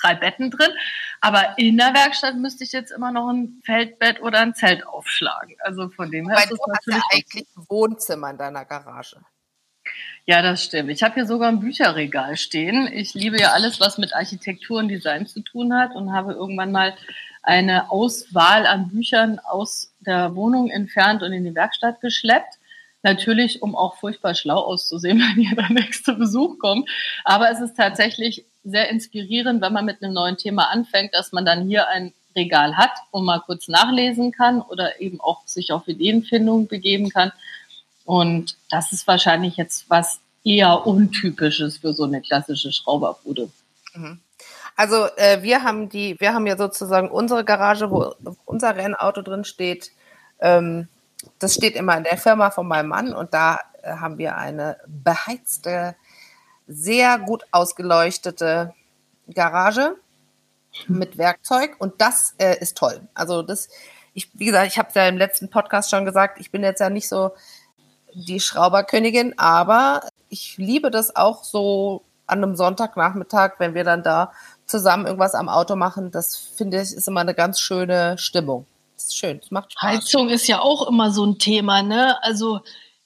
drei 0.00 0.14
Betten 0.14 0.50
drin. 0.50 0.70
Aber 1.20 1.58
in 1.58 1.76
der 1.76 1.94
Werkstatt 1.94 2.36
müsste 2.36 2.64
ich 2.64 2.72
jetzt 2.72 2.90
immer 2.90 3.12
noch 3.12 3.28
ein 3.28 3.60
Feldbett 3.64 4.20
oder 4.20 4.40
ein 4.40 4.54
Zelt 4.54 4.86
aufschlagen. 4.86 5.56
Also 5.60 5.88
von 5.90 6.10
dem 6.10 6.28
her 6.28 6.36
Weil 6.36 6.44
ist 6.44 6.52
es 6.52 6.66
natürlich. 6.66 6.98
Ja 6.98 7.16
eigentlich 7.18 7.46
ein 7.56 7.66
Wohnzimmer 7.68 8.30
in 8.30 8.38
deiner 8.38 8.64
Garage. 8.64 9.20
Ja, 10.24 10.42
das 10.42 10.64
stimmt. 10.64 10.90
Ich 10.90 11.04
habe 11.04 11.14
hier 11.14 11.26
sogar 11.26 11.48
ein 11.48 11.60
Bücherregal 11.60 12.36
stehen. 12.36 12.88
Ich 12.92 13.14
liebe 13.14 13.38
ja 13.38 13.52
alles, 13.52 13.78
was 13.78 13.96
mit 13.96 14.14
Architektur 14.14 14.80
und 14.80 14.88
Design 14.88 15.26
zu 15.26 15.40
tun 15.40 15.72
hat 15.72 15.94
und 15.94 16.12
habe 16.12 16.32
irgendwann 16.32 16.72
mal 16.72 16.96
eine 17.42 17.92
Auswahl 17.92 18.66
an 18.66 18.88
Büchern 18.88 19.38
aus 19.38 19.94
der 20.00 20.34
Wohnung 20.34 20.68
entfernt 20.68 21.22
und 21.22 21.32
in 21.32 21.44
die 21.44 21.54
Werkstatt 21.54 22.00
geschleppt. 22.00 22.58
Natürlich, 23.04 23.62
um 23.62 23.76
auch 23.76 23.98
furchtbar 23.98 24.34
schlau 24.34 24.58
auszusehen, 24.58 25.20
wenn 25.36 25.44
hier 25.44 25.54
der 25.54 25.70
nächste 25.70 26.14
Besuch 26.14 26.58
kommt. 26.58 26.90
Aber 27.22 27.50
es 27.50 27.60
ist 27.60 27.76
tatsächlich 27.76 28.44
sehr 28.66 28.90
inspirierend, 28.90 29.62
wenn 29.62 29.72
man 29.72 29.84
mit 29.84 30.02
einem 30.02 30.12
neuen 30.12 30.36
Thema 30.36 30.70
anfängt, 30.70 31.14
dass 31.14 31.32
man 31.32 31.44
dann 31.44 31.66
hier 31.66 31.88
ein 31.88 32.12
Regal 32.34 32.76
hat 32.76 32.90
und 33.10 33.24
mal 33.24 33.40
kurz 33.40 33.68
nachlesen 33.68 34.32
kann 34.32 34.60
oder 34.60 35.00
eben 35.00 35.20
auch 35.20 35.46
sich 35.46 35.72
auf 35.72 35.88
Ideenfindung 35.88 36.68
begeben 36.68 37.08
kann. 37.08 37.32
Und 38.04 38.56
das 38.70 38.92
ist 38.92 39.06
wahrscheinlich 39.06 39.56
jetzt 39.56 39.88
was 39.88 40.20
eher 40.44 40.86
untypisches 40.86 41.78
für 41.78 41.92
so 41.92 42.04
eine 42.04 42.20
klassische 42.20 42.72
Schrauberbude. 42.72 43.48
Mhm. 43.94 44.20
Also 44.76 45.06
äh, 45.16 45.42
wir 45.42 45.62
haben 45.62 45.88
die, 45.88 46.20
wir 46.20 46.34
haben 46.34 46.46
ja 46.46 46.56
sozusagen 46.56 47.10
unsere 47.10 47.44
Garage, 47.44 47.90
wo 47.90 48.14
unser 48.44 48.76
Rennauto 48.76 49.22
drin 49.22 49.44
steht. 49.44 49.90
Ähm, 50.38 50.88
das 51.38 51.54
steht 51.54 51.74
immer 51.74 51.96
in 51.96 52.04
der 52.04 52.18
Firma 52.18 52.50
von 52.50 52.68
meinem 52.68 52.88
Mann 52.88 53.14
und 53.14 53.32
da 53.32 53.58
äh, 53.82 53.92
haben 53.92 54.18
wir 54.18 54.36
eine 54.36 54.76
beheizte, 54.86 55.96
sehr 56.66 57.18
gut 57.18 57.44
ausgeleuchtete 57.50 58.74
Garage 59.32 59.96
mit 60.88 61.16
Werkzeug 61.16 61.76
und 61.78 62.00
das 62.00 62.34
äh, 62.38 62.58
ist 62.58 62.76
toll. 62.76 63.00
Also 63.14 63.42
das, 63.42 63.68
ich, 64.14 64.30
wie 64.34 64.46
gesagt, 64.46 64.66
ich 64.66 64.78
habe 64.78 64.90
ja 64.94 65.08
im 65.08 65.16
letzten 65.16 65.48
Podcast 65.48 65.90
schon 65.90 66.04
gesagt, 66.04 66.40
ich 66.40 66.50
bin 66.50 66.62
jetzt 66.62 66.80
ja 66.80 66.90
nicht 66.90 67.08
so 67.08 67.32
die 68.12 68.40
Schrauberkönigin, 68.40 69.38
aber 69.38 70.02
ich 70.28 70.56
liebe 70.58 70.90
das 70.90 71.14
auch 71.16 71.44
so 71.44 72.02
an 72.26 72.42
einem 72.42 72.56
Sonntagnachmittag, 72.56 73.54
wenn 73.58 73.74
wir 73.74 73.84
dann 73.84 74.02
da 74.02 74.32
zusammen 74.66 75.06
irgendwas 75.06 75.34
am 75.34 75.48
Auto 75.48 75.76
machen. 75.76 76.10
Das 76.10 76.36
finde 76.36 76.78
ich 76.78 76.92
ist 76.92 77.08
immer 77.08 77.20
eine 77.20 77.34
ganz 77.34 77.60
schöne 77.60 78.18
Stimmung. 78.18 78.66
Das 78.96 79.06
ist 79.06 79.16
schön, 79.16 79.38
das 79.40 79.50
macht 79.50 79.72
Spaß. 79.72 79.82
Heizung 79.82 80.28
ist 80.28 80.48
ja 80.48 80.60
auch 80.60 80.88
immer 80.88 81.10
so 81.10 81.24
ein 81.24 81.38
Thema, 81.38 81.82
ne? 81.82 82.22
Also 82.22 82.60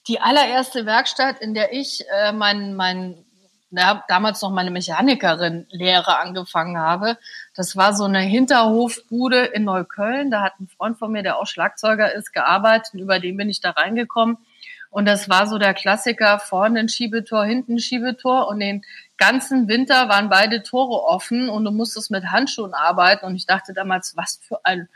die 0.06 0.20
allererste 0.20 0.86
Werkstatt, 0.86 1.40
in 1.40 1.54
der 1.54 1.72
ich 1.72 2.04
äh, 2.10 2.32
mein, 2.32 2.74
mein 2.74 3.24
ja, 3.70 4.04
damals 4.08 4.42
noch 4.42 4.50
meine 4.50 4.70
Mechanikerin-Lehre 4.70 6.18
angefangen 6.18 6.78
habe. 6.78 7.18
Das 7.54 7.76
war 7.76 7.94
so 7.94 8.04
eine 8.04 8.20
Hinterhofbude 8.20 9.44
in 9.44 9.64
Neukölln. 9.64 10.30
Da 10.30 10.42
hat 10.42 10.58
ein 10.60 10.68
Freund 10.68 10.98
von 10.98 11.12
mir, 11.12 11.22
der 11.22 11.38
auch 11.38 11.46
Schlagzeuger 11.46 12.12
ist, 12.12 12.32
gearbeitet. 12.32 12.94
Und 12.94 13.00
über 13.00 13.20
den 13.20 13.36
bin 13.36 13.48
ich 13.48 13.60
da 13.60 13.70
reingekommen. 13.70 14.38
Und 14.90 15.06
das 15.06 15.28
war 15.28 15.46
so 15.46 15.58
der 15.58 15.72
Klassiker, 15.72 16.40
vorne 16.40 16.80
ein 16.80 16.88
Schiebetor, 16.88 17.44
hinten 17.44 17.74
ein 17.74 17.78
Schiebetor. 17.78 18.48
Und 18.48 18.58
den 18.58 18.82
ganzen 19.18 19.68
Winter 19.68 20.08
waren 20.08 20.28
beide 20.28 20.64
Tore 20.64 21.04
offen 21.04 21.48
und 21.48 21.64
du 21.64 21.70
musstest 21.70 22.10
mit 22.10 22.24
Handschuhen 22.26 22.74
arbeiten. 22.74 23.24
Und 23.24 23.36
ich 23.36 23.46
dachte 23.46 23.72
damals, 23.72 24.16
was 24.16 24.40
für 24.42 24.64
ein 24.64 24.88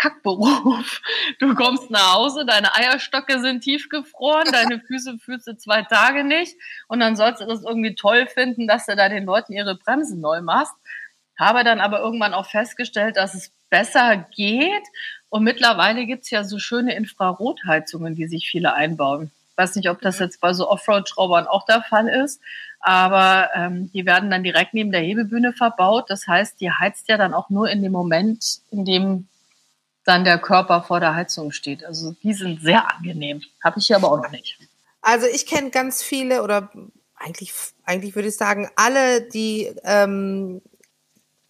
Kackberuf. 0.00 1.02
Du 1.38 1.54
kommst 1.54 1.90
nach 1.90 2.14
Hause, 2.14 2.46
deine 2.46 2.74
Eierstöcke 2.74 3.40
sind 3.40 3.60
tiefgefroren, 3.62 4.50
deine 4.50 4.80
Füße 4.80 5.18
fühlst 5.18 5.46
du 5.46 5.56
zwei 5.56 5.82
Tage 5.82 6.24
nicht 6.24 6.56
und 6.88 7.00
dann 7.00 7.16
sollst 7.16 7.42
du 7.42 7.46
das 7.46 7.62
irgendwie 7.62 7.94
toll 7.94 8.26
finden, 8.26 8.66
dass 8.66 8.86
du 8.86 8.96
da 8.96 9.08
den 9.08 9.26
Leuten 9.26 9.52
ihre 9.52 9.76
Bremsen 9.76 10.20
neu 10.20 10.40
machst. 10.40 10.72
Habe 11.38 11.64
dann 11.64 11.80
aber 11.80 12.00
irgendwann 12.00 12.34
auch 12.34 12.46
festgestellt, 12.46 13.16
dass 13.16 13.34
es 13.34 13.52
besser 13.68 14.16
geht 14.16 14.84
und 15.28 15.44
mittlerweile 15.44 16.06
gibt's 16.06 16.30
ja 16.30 16.44
so 16.44 16.58
schöne 16.58 16.94
Infrarotheizungen, 16.94 18.14
die 18.14 18.26
sich 18.26 18.48
viele 18.50 18.74
einbauen. 18.74 19.30
Ich 19.50 19.56
weiß 19.58 19.76
nicht, 19.76 19.90
ob 19.90 20.00
das 20.00 20.18
mhm. 20.18 20.24
jetzt 20.24 20.40
bei 20.40 20.54
so 20.54 20.68
Offroad-Schraubern 20.68 21.46
auch 21.46 21.66
der 21.66 21.82
Fall 21.82 22.08
ist, 22.08 22.40
aber 22.80 23.50
ähm, 23.54 23.90
die 23.92 24.06
werden 24.06 24.30
dann 24.30 24.42
direkt 24.42 24.72
neben 24.72 24.92
der 24.92 25.02
Hebebühne 25.02 25.52
verbaut. 25.52 26.08
Das 26.08 26.26
heißt, 26.26 26.60
die 26.60 26.70
heizt 26.70 27.08
ja 27.08 27.18
dann 27.18 27.34
auch 27.34 27.50
nur 27.50 27.68
in 27.68 27.82
dem 27.82 27.92
Moment, 27.92 28.60
in 28.70 28.86
dem 28.86 29.28
dann 30.04 30.24
der 30.24 30.38
Körper 30.38 30.82
vor 30.82 31.00
der 31.00 31.14
Heizung 31.14 31.52
steht. 31.52 31.84
Also 31.84 32.12
die 32.22 32.32
sind 32.32 32.62
sehr 32.62 32.90
angenehm. 32.94 33.42
Habe 33.62 33.78
ich 33.78 33.86
hier 33.86 33.96
aber 33.96 34.10
auch 34.10 34.22
noch 34.22 34.30
nicht. 34.30 34.58
Also 35.02 35.26
ich 35.26 35.46
kenne 35.46 35.70
ganz 35.70 36.02
viele 36.02 36.42
oder 36.42 36.70
eigentlich, 37.16 37.52
eigentlich 37.84 38.14
würde 38.14 38.28
ich 38.28 38.36
sagen, 38.36 38.70
alle, 38.76 39.22
die 39.22 39.72
ähm, 39.84 40.62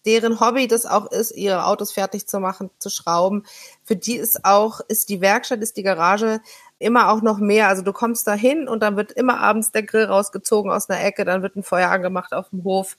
deren 0.06 0.40
Hobby 0.40 0.66
das 0.66 0.86
auch 0.86 1.10
ist, 1.10 1.32
ihre 1.32 1.66
Autos 1.66 1.92
fertig 1.92 2.26
zu 2.26 2.40
machen, 2.40 2.70
zu 2.78 2.90
schrauben. 2.90 3.44
Für 3.84 3.96
die 3.96 4.16
ist 4.16 4.44
auch, 4.44 4.80
ist 4.88 5.08
die 5.08 5.20
Werkstatt, 5.20 5.60
ist 5.60 5.76
die 5.76 5.82
Garage 5.82 6.40
immer 6.78 7.10
auch 7.10 7.22
noch 7.22 7.38
mehr. 7.38 7.68
Also 7.68 7.82
du 7.82 7.92
kommst 7.92 8.26
da 8.26 8.34
hin 8.34 8.66
und 8.66 8.82
dann 8.82 8.96
wird 8.96 9.12
immer 9.12 9.40
abends 9.40 9.70
der 9.72 9.82
Grill 9.82 10.04
rausgezogen 10.04 10.72
aus 10.72 10.88
einer 10.88 11.02
Ecke, 11.04 11.24
dann 11.24 11.42
wird 11.42 11.56
ein 11.56 11.62
Feuer 11.62 11.90
angemacht 11.90 12.32
auf 12.32 12.48
dem 12.50 12.64
Hof. 12.64 12.96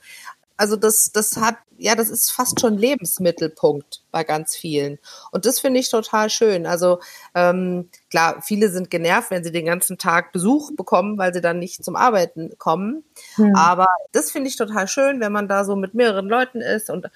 Also 0.61 0.75
das, 0.75 1.11
das 1.11 1.37
hat, 1.37 1.55
ja, 1.79 1.95
das 1.95 2.11
ist 2.11 2.31
fast 2.31 2.61
schon 2.61 2.77
Lebensmittelpunkt 2.77 4.03
bei 4.11 4.23
ganz 4.23 4.55
vielen. 4.55 4.99
Und 5.31 5.47
das 5.47 5.59
finde 5.59 5.79
ich 5.79 5.89
total 5.89 6.29
schön. 6.29 6.67
Also 6.67 6.99
ähm, 7.33 7.89
klar, 8.11 8.43
viele 8.43 8.69
sind 8.69 8.91
genervt, 8.91 9.31
wenn 9.31 9.43
sie 9.43 9.51
den 9.51 9.65
ganzen 9.65 9.97
Tag 9.97 10.31
Besuch 10.31 10.69
bekommen, 10.75 11.17
weil 11.17 11.33
sie 11.33 11.41
dann 11.41 11.57
nicht 11.57 11.83
zum 11.83 11.95
Arbeiten 11.95 12.51
kommen. 12.59 13.03
Hm. 13.37 13.55
Aber 13.55 13.87
das 14.11 14.29
finde 14.29 14.49
ich 14.49 14.55
total 14.55 14.87
schön, 14.87 15.19
wenn 15.19 15.31
man 15.31 15.47
da 15.47 15.65
so 15.65 15.75
mit 15.75 15.95
mehreren 15.95 16.29
Leuten 16.29 16.61
ist 16.61 16.91
und 16.91 17.09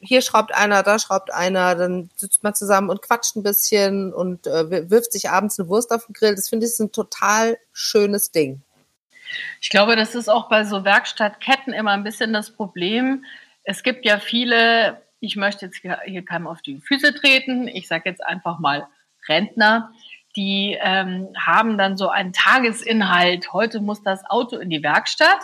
hier 0.00 0.20
schraubt 0.20 0.52
einer, 0.52 0.82
da 0.82 0.98
schraubt 0.98 1.32
einer, 1.32 1.76
dann 1.76 2.10
sitzt 2.16 2.42
man 2.42 2.56
zusammen 2.56 2.90
und 2.90 3.00
quatscht 3.00 3.36
ein 3.36 3.44
bisschen 3.44 4.12
und 4.12 4.48
äh, 4.48 4.90
wirft 4.90 5.12
sich 5.12 5.30
abends 5.30 5.56
eine 5.60 5.68
Wurst 5.68 5.92
auf 5.92 6.06
den 6.06 6.14
Grill. 6.14 6.34
Das 6.34 6.48
finde 6.48 6.66
ich 6.66 6.76
ein 6.80 6.90
total 6.90 7.58
schönes 7.72 8.32
Ding. 8.32 8.62
Ich 9.60 9.70
glaube, 9.70 9.96
das 9.96 10.14
ist 10.14 10.28
auch 10.28 10.48
bei 10.48 10.64
so 10.64 10.84
Werkstattketten 10.84 11.72
immer 11.72 11.92
ein 11.92 12.04
bisschen 12.04 12.32
das 12.32 12.54
Problem. 12.54 13.24
Es 13.64 13.82
gibt 13.82 14.04
ja 14.04 14.18
viele, 14.18 15.02
ich 15.20 15.36
möchte 15.36 15.66
jetzt 15.66 15.80
hier 16.04 16.24
keinem 16.24 16.46
auf 16.46 16.62
die 16.62 16.80
Füße 16.80 17.14
treten, 17.14 17.68
ich 17.68 17.88
sage 17.88 18.08
jetzt 18.08 18.24
einfach 18.24 18.58
mal 18.58 18.86
Rentner, 19.28 19.92
die 20.36 20.78
ähm, 20.80 21.28
haben 21.36 21.78
dann 21.78 21.96
so 21.96 22.08
einen 22.08 22.32
Tagesinhalt. 22.32 23.52
Heute 23.52 23.80
muss 23.80 24.02
das 24.02 24.24
Auto 24.24 24.56
in 24.56 24.70
die 24.70 24.82
Werkstatt 24.82 25.40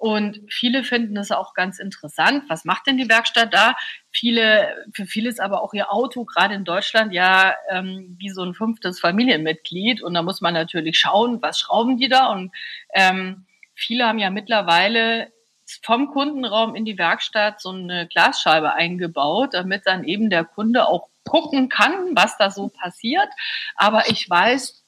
und 0.00 0.40
viele 0.48 0.82
finden 0.82 1.18
es 1.18 1.30
auch 1.30 1.52
ganz 1.52 1.78
interessant. 1.78 2.44
Was 2.48 2.64
macht 2.64 2.86
denn 2.86 2.96
die 2.96 3.10
Werkstatt 3.10 3.52
da? 3.52 3.76
Viele, 4.10 4.74
für 4.94 5.04
viele 5.04 5.28
ist 5.28 5.42
aber 5.42 5.62
auch 5.62 5.74
ihr 5.74 5.92
Auto, 5.92 6.24
gerade 6.24 6.54
in 6.54 6.64
Deutschland, 6.64 7.12
ja 7.12 7.54
ähm, 7.68 8.16
wie 8.18 8.30
so 8.30 8.42
ein 8.42 8.54
fünftes 8.54 8.98
Familienmitglied. 8.98 10.02
Und 10.02 10.14
da 10.14 10.22
muss 10.22 10.40
man 10.40 10.54
natürlich 10.54 10.98
schauen, 10.98 11.42
was 11.42 11.60
schrauben 11.60 11.98
die 11.98 12.08
da? 12.08 12.32
Und 12.32 12.50
ähm, 12.94 13.44
viele 13.74 14.06
haben 14.06 14.18
ja 14.18 14.30
mittlerweile 14.30 15.32
vom 15.82 16.10
Kundenraum 16.12 16.74
in 16.74 16.86
die 16.86 16.96
Werkstatt 16.96 17.60
so 17.60 17.68
eine 17.68 18.08
Glasscheibe 18.08 18.72
eingebaut, 18.72 19.50
damit 19.52 19.82
dann 19.84 20.04
eben 20.04 20.30
der 20.30 20.44
Kunde 20.46 20.88
auch 20.88 21.08
gucken 21.28 21.68
kann, 21.68 22.16
was 22.16 22.38
da 22.38 22.50
so 22.50 22.68
passiert. 22.68 23.28
Aber 23.76 24.08
ich 24.08 24.30
weiß, 24.30 24.79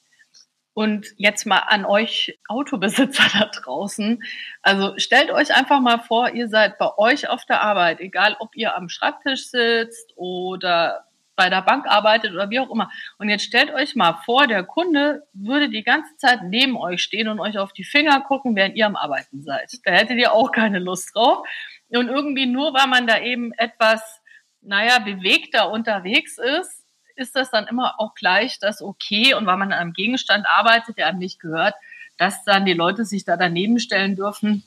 und 0.73 1.07
jetzt 1.17 1.45
mal 1.45 1.59
an 1.67 1.85
euch 1.85 2.39
Autobesitzer 2.47 3.25
da 3.33 3.45
draußen. 3.45 4.23
Also 4.61 4.93
stellt 4.97 5.31
euch 5.31 5.53
einfach 5.55 5.79
mal 5.79 5.99
vor, 5.99 6.29
ihr 6.29 6.47
seid 6.47 6.77
bei 6.77 6.97
euch 6.97 7.29
auf 7.29 7.45
der 7.45 7.61
Arbeit, 7.61 7.99
egal 7.99 8.35
ob 8.39 8.55
ihr 8.55 8.75
am 8.75 8.89
Schreibtisch 8.89 9.47
sitzt 9.47 10.13
oder 10.15 11.05
bei 11.35 11.49
der 11.49 11.61
Bank 11.61 11.87
arbeitet 11.87 12.33
oder 12.33 12.49
wie 12.49 12.59
auch 12.59 12.69
immer. 12.69 12.91
Und 13.17 13.29
jetzt 13.29 13.45
stellt 13.45 13.73
euch 13.73 13.95
mal 13.95 14.19
vor, 14.25 14.47
der 14.47 14.63
Kunde 14.63 15.23
würde 15.33 15.69
die 15.69 15.83
ganze 15.83 16.15
Zeit 16.17 16.41
neben 16.43 16.77
euch 16.77 17.01
stehen 17.01 17.27
und 17.27 17.39
euch 17.39 17.57
auf 17.57 17.73
die 17.73 17.83
Finger 17.83 18.21
gucken, 18.21 18.55
während 18.55 18.75
ihr 18.75 18.85
am 18.85 18.95
Arbeiten 18.95 19.41
seid. 19.41 19.71
Da 19.83 19.91
hättet 19.91 20.19
ihr 20.19 20.33
auch 20.33 20.51
keine 20.51 20.79
Lust 20.79 21.15
drauf. 21.15 21.47
Und 21.89 22.07
irgendwie 22.07 22.45
nur, 22.45 22.73
weil 22.73 22.87
man 22.87 23.07
da 23.07 23.19
eben 23.19 23.51
etwas, 23.53 24.21
naja, 24.61 24.99
bewegter 24.99 25.71
unterwegs 25.71 26.37
ist, 26.37 26.82
ist 27.15 27.35
das 27.35 27.51
dann 27.51 27.67
immer 27.67 27.99
auch 27.99 28.15
gleich 28.15 28.59
das 28.59 28.81
okay? 28.81 29.33
Und 29.33 29.45
weil 29.45 29.57
man 29.57 29.71
an 29.71 29.79
einem 29.79 29.93
Gegenstand 29.93 30.45
arbeitet, 30.47 30.97
der 30.97 31.07
einem 31.07 31.19
nicht 31.19 31.39
gehört, 31.39 31.75
dass 32.17 32.43
dann 32.43 32.65
die 32.65 32.73
Leute 32.73 33.05
sich 33.05 33.25
da 33.25 33.37
daneben 33.37 33.79
stellen 33.79 34.15
dürfen. 34.15 34.63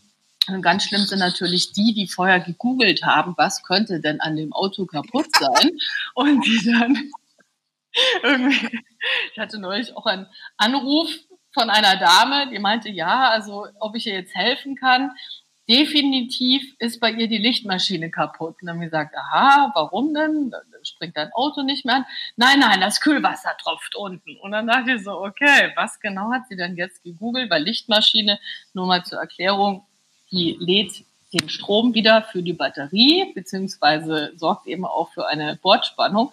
Und 0.48 0.62
ganz 0.62 0.84
schlimm 0.84 1.02
sind 1.02 1.18
natürlich 1.18 1.72
die, 1.72 1.92
die 1.92 2.06
vorher 2.06 2.40
gegoogelt 2.40 3.02
haben, 3.04 3.34
was 3.36 3.62
könnte 3.62 4.00
denn 4.00 4.20
an 4.20 4.36
dem 4.36 4.52
Auto 4.52 4.86
kaputt 4.86 5.26
sein? 5.38 5.72
Und 6.14 6.46
die 6.46 6.60
dann 6.64 7.10
ich 9.32 9.38
hatte 9.38 9.58
neulich 9.58 9.96
auch 9.96 10.06
einen 10.06 10.26
Anruf 10.56 11.08
von 11.52 11.70
einer 11.70 11.96
Dame, 11.96 12.50
die 12.50 12.58
meinte, 12.58 12.90
ja, 12.90 13.30
also 13.30 13.66
ob 13.80 13.96
ich 13.96 14.06
ihr 14.06 14.14
jetzt 14.14 14.34
helfen 14.34 14.76
kann 14.76 15.12
definitiv 15.68 16.62
ist 16.78 17.00
bei 17.00 17.10
ihr 17.10 17.28
die 17.28 17.38
Lichtmaschine 17.38 18.10
kaputt. 18.10 18.56
Und 18.60 18.66
dann 18.66 18.74
haben 18.74 18.80
wir 18.80 18.88
gesagt, 18.88 19.14
aha, 19.16 19.72
warum 19.74 20.14
denn? 20.14 20.50
Dann 20.50 20.84
springt 20.84 21.16
dein 21.16 21.32
Auto 21.32 21.62
nicht 21.62 21.84
mehr 21.84 21.96
an. 21.96 22.06
Nein, 22.36 22.60
nein, 22.60 22.80
das 22.80 23.00
Kühlwasser 23.00 23.56
tropft 23.60 23.96
unten. 23.96 24.36
Und 24.36 24.52
dann 24.52 24.66
dachte 24.66 24.92
ich 24.92 25.04
so, 25.04 25.20
okay, 25.20 25.72
was 25.74 25.98
genau 26.00 26.30
hat 26.32 26.48
sie 26.48 26.56
denn 26.56 26.76
jetzt 26.76 27.02
gegoogelt? 27.02 27.50
Weil 27.50 27.64
Lichtmaschine, 27.64 28.38
nur 28.74 28.86
mal 28.86 29.04
zur 29.04 29.18
Erklärung, 29.18 29.84
die 30.30 30.56
lädt 30.60 31.04
den 31.32 31.48
Strom 31.48 31.94
wieder 31.94 32.22
für 32.22 32.42
die 32.42 32.52
Batterie, 32.52 33.32
beziehungsweise 33.34 34.32
sorgt 34.36 34.66
eben 34.66 34.84
auch 34.84 35.10
für 35.10 35.26
eine 35.26 35.56
Bordspannung 35.56 36.32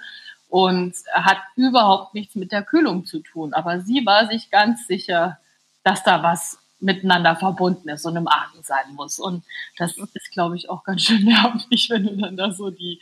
und 0.49 0.93
hat 1.11 1.39
überhaupt 1.55 2.13
nichts 2.13 2.35
mit 2.35 2.51
der 2.51 2.61
Kühlung 2.61 3.05
zu 3.05 3.19
tun. 3.19 3.53
Aber 3.53 3.81
sie 3.81 4.05
war 4.05 4.27
sich 4.27 4.51
ganz 4.51 4.85
sicher, 4.85 5.39
dass 5.83 6.03
da 6.03 6.21
was 6.21 6.59
miteinander 6.83 7.35
verbunden 7.35 7.89
ist 7.89 8.05
und 8.05 8.15
im 8.15 8.27
Argen 8.27 8.61
sein 8.61 8.93
muss. 8.93 9.19
Und 9.19 9.43
das 9.77 9.97
ist, 9.97 10.31
glaube 10.31 10.55
ich, 10.55 10.69
auch 10.69 10.83
ganz 10.83 11.03
schön 11.03 11.23
nervig, 11.23 11.87
wenn 11.89 12.03
du 12.03 12.17
dann 12.17 12.37
da 12.37 12.51
so 12.51 12.69
die 12.69 12.99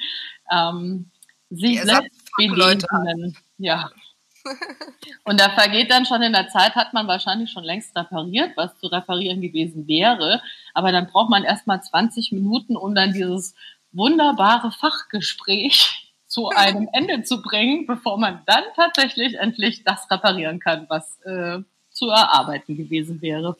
ähm, 0.51 1.09
sich 1.49 1.81
selbst 1.81 2.31
bedienenden, 2.37 3.37
ja. 3.57 3.89
Und 5.23 5.39
da 5.39 5.49
vergeht 5.49 5.91
dann 5.91 6.05
schon 6.05 6.23
in 6.23 6.33
der 6.33 6.47
Zeit, 6.47 6.75
hat 6.75 6.93
man 6.93 7.07
wahrscheinlich 7.07 7.51
schon 7.51 7.63
längst 7.63 7.95
repariert, 7.95 8.55
was 8.55 8.75
zu 8.79 8.87
reparieren 8.87 9.41
gewesen 9.41 9.87
wäre. 9.87 10.41
Aber 10.73 10.91
dann 10.91 11.07
braucht 11.07 11.29
man 11.29 11.43
erst 11.43 11.67
mal 11.67 11.81
20 11.81 12.31
Minuten, 12.31 12.75
um 12.75 12.95
dann 12.95 13.13
dieses 13.13 13.53
wunderbare 13.91 14.71
Fachgespräch 14.71 16.11
zu 16.27 16.49
einem 16.49 16.89
Ende 16.93 17.23
zu 17.23 17.41
bringen, 17.41 17.85
bevor 17.85 18.17
man 18.17 18.41
dann 18.45 18.63
tatsächlich 18.75 19.37
endlich 19.37 19.83
das 19.83 20.09
reparieren 20.09 20.59
kann, 20.59 20.85
was 20.89 21.19
äh, 21.21 21.59
zu 21.91 22.09
erarbeiten 22.09 22.77
gewesen 22.77 23.21
wäre. 23.21 23.57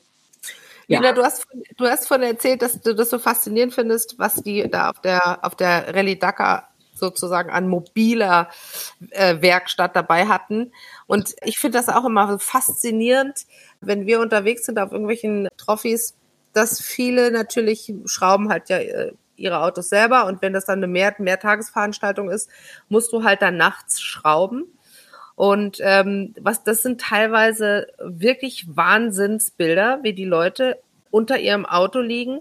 Ja. 0.86 1.00
Lina, 1.00 1.12
du 1.12 1.22
hast, 1.22 1.46
du 1.76 1.86
hast 1.86 2.06
von 2.06 2.22
erzählt, 2.22 2.62
dass 2.62 2.80
du 2.80 2.94
das 2.94 3.10
so 3.10 3.18
faszinierend 3.18 3.74
findest, 3.74 4.18
was 4.18 4.36
die 4.36 4.68
da 4.70 4.90
auf 4.90 5.00
der, 5.00 5.44
auf 5.44 5.54
der 5.54 5.94
Rallye 5.94 6.18
Dakar 6.18 6.68
sozusagen 6.94 7.50
an 7.50 7.68
mobiler 7.68 8.48
äh, 9.10 9.40
Werkstatt 9.40 9.96
dabei 9.96 10.26
hatten. 10.26 10.72
Und 11.06 11.34
ich 11.42 11.58
finde 11.58 11.78
das 11.78 11.88
auch 11.88 12.04
immer 12.04 12.38
faszinierend, 12.38 13.46
wenn 13.80 14.06
wir 14.06 14.20
unterwegs 14.20 14.66
sind 14.66 14.78
auf 14.78 14.92
irgendwelchen 14.92 15.48
Trophys, 15.56 16.14
dass 16.52 16.80
viele 16.80 17.30
natürlich 17.30 17.92
schrauben 18.04 18.50
halt 18.50 18.68
ja 18.68 18.78
äh, 18.78 19.12
ihre 19.36 19.60
Autos 19.60 19.88
selber 19.88 20.26
und 20.26 20.42
wenn 20.42 20.52
das 20.52 20.66
dann 20.66 20.78
eine 20.78 20.86
Mehr 20.86 21.14
Mehrtagesveranstaltung 21.18 22.30
ist, 22.30 22.48
musst 22.88 23.12
du 23.12 23.24
halt 23.24 23.42
dann 23.42 23.56
nachts 23.56 24.00
schrauben. 24.00 24.66
Und 25.34 25.78
ähm, 25.80 26.34
was 26.40 26.64
das 26.64 26.82
sind 26.82 27.00
teilweise 27.00 27.86
wirklich 27.98 28.66
Wahnsinnsbilder, 28.68 30.00
wie 30.02 30.12
die 30.12 30.24
Leute 30.24 30.78
unter 31.10 31.38
ihrem 31.38 31.66
Auto 31.66 32.00
liegen, 32.00 32.40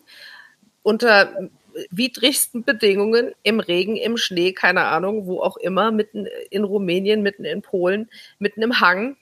unter 0.84 1.50
widrigsten 1.90 2.64
Bedingungen 2.64 3.34
im 3.44 3.60
Regen, 3.60 3.96
im 3.96 4.18
Schnee, 4.18 4.54
keine 4.54 4.86
Ahnung, 4.86 5.26
wo 5.26 5.42
auch 5.42 5.58
immer, 5.58 5.92
mitten 5.92 6.28
in 6.50 6.64
Rumänien, 6.64 7.22
mitten 7.22 7.46
in 7.46 7.62
Polen, 7.62 8.10
mitten 8.40 8.62
im 8.62 8.80
Hang. 8.80 9.18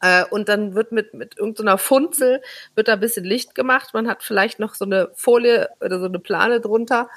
Äh, 0.00 0.24
und 0.30 0.48
dann 0.48 0.74
wird 0.74 0.92
mit, 0.92 1.14
mit 1.14 1.38
irgendeiner 1.38 1.78
Funzel, 1.78 2.42
wird 2.74 2.88
da 2.88 2.94
ein 2.94 3.00
bisschen 3.00 3.24
Licht 3.24 3.54
gemacht. 3.54 3.94
Man 3.94 4.08
hat 4.08 4.22
vielleicht 4.22 4.58
noch 4.58 4.74
so 4.74 4.84
eine 4.84 5.10
Folie 5.14 5.68
oder 5.80 6.00
so 6.00 6.06
eine 6.06 6.18
Plane 6.18 6.60
drunter. 6.60 7.08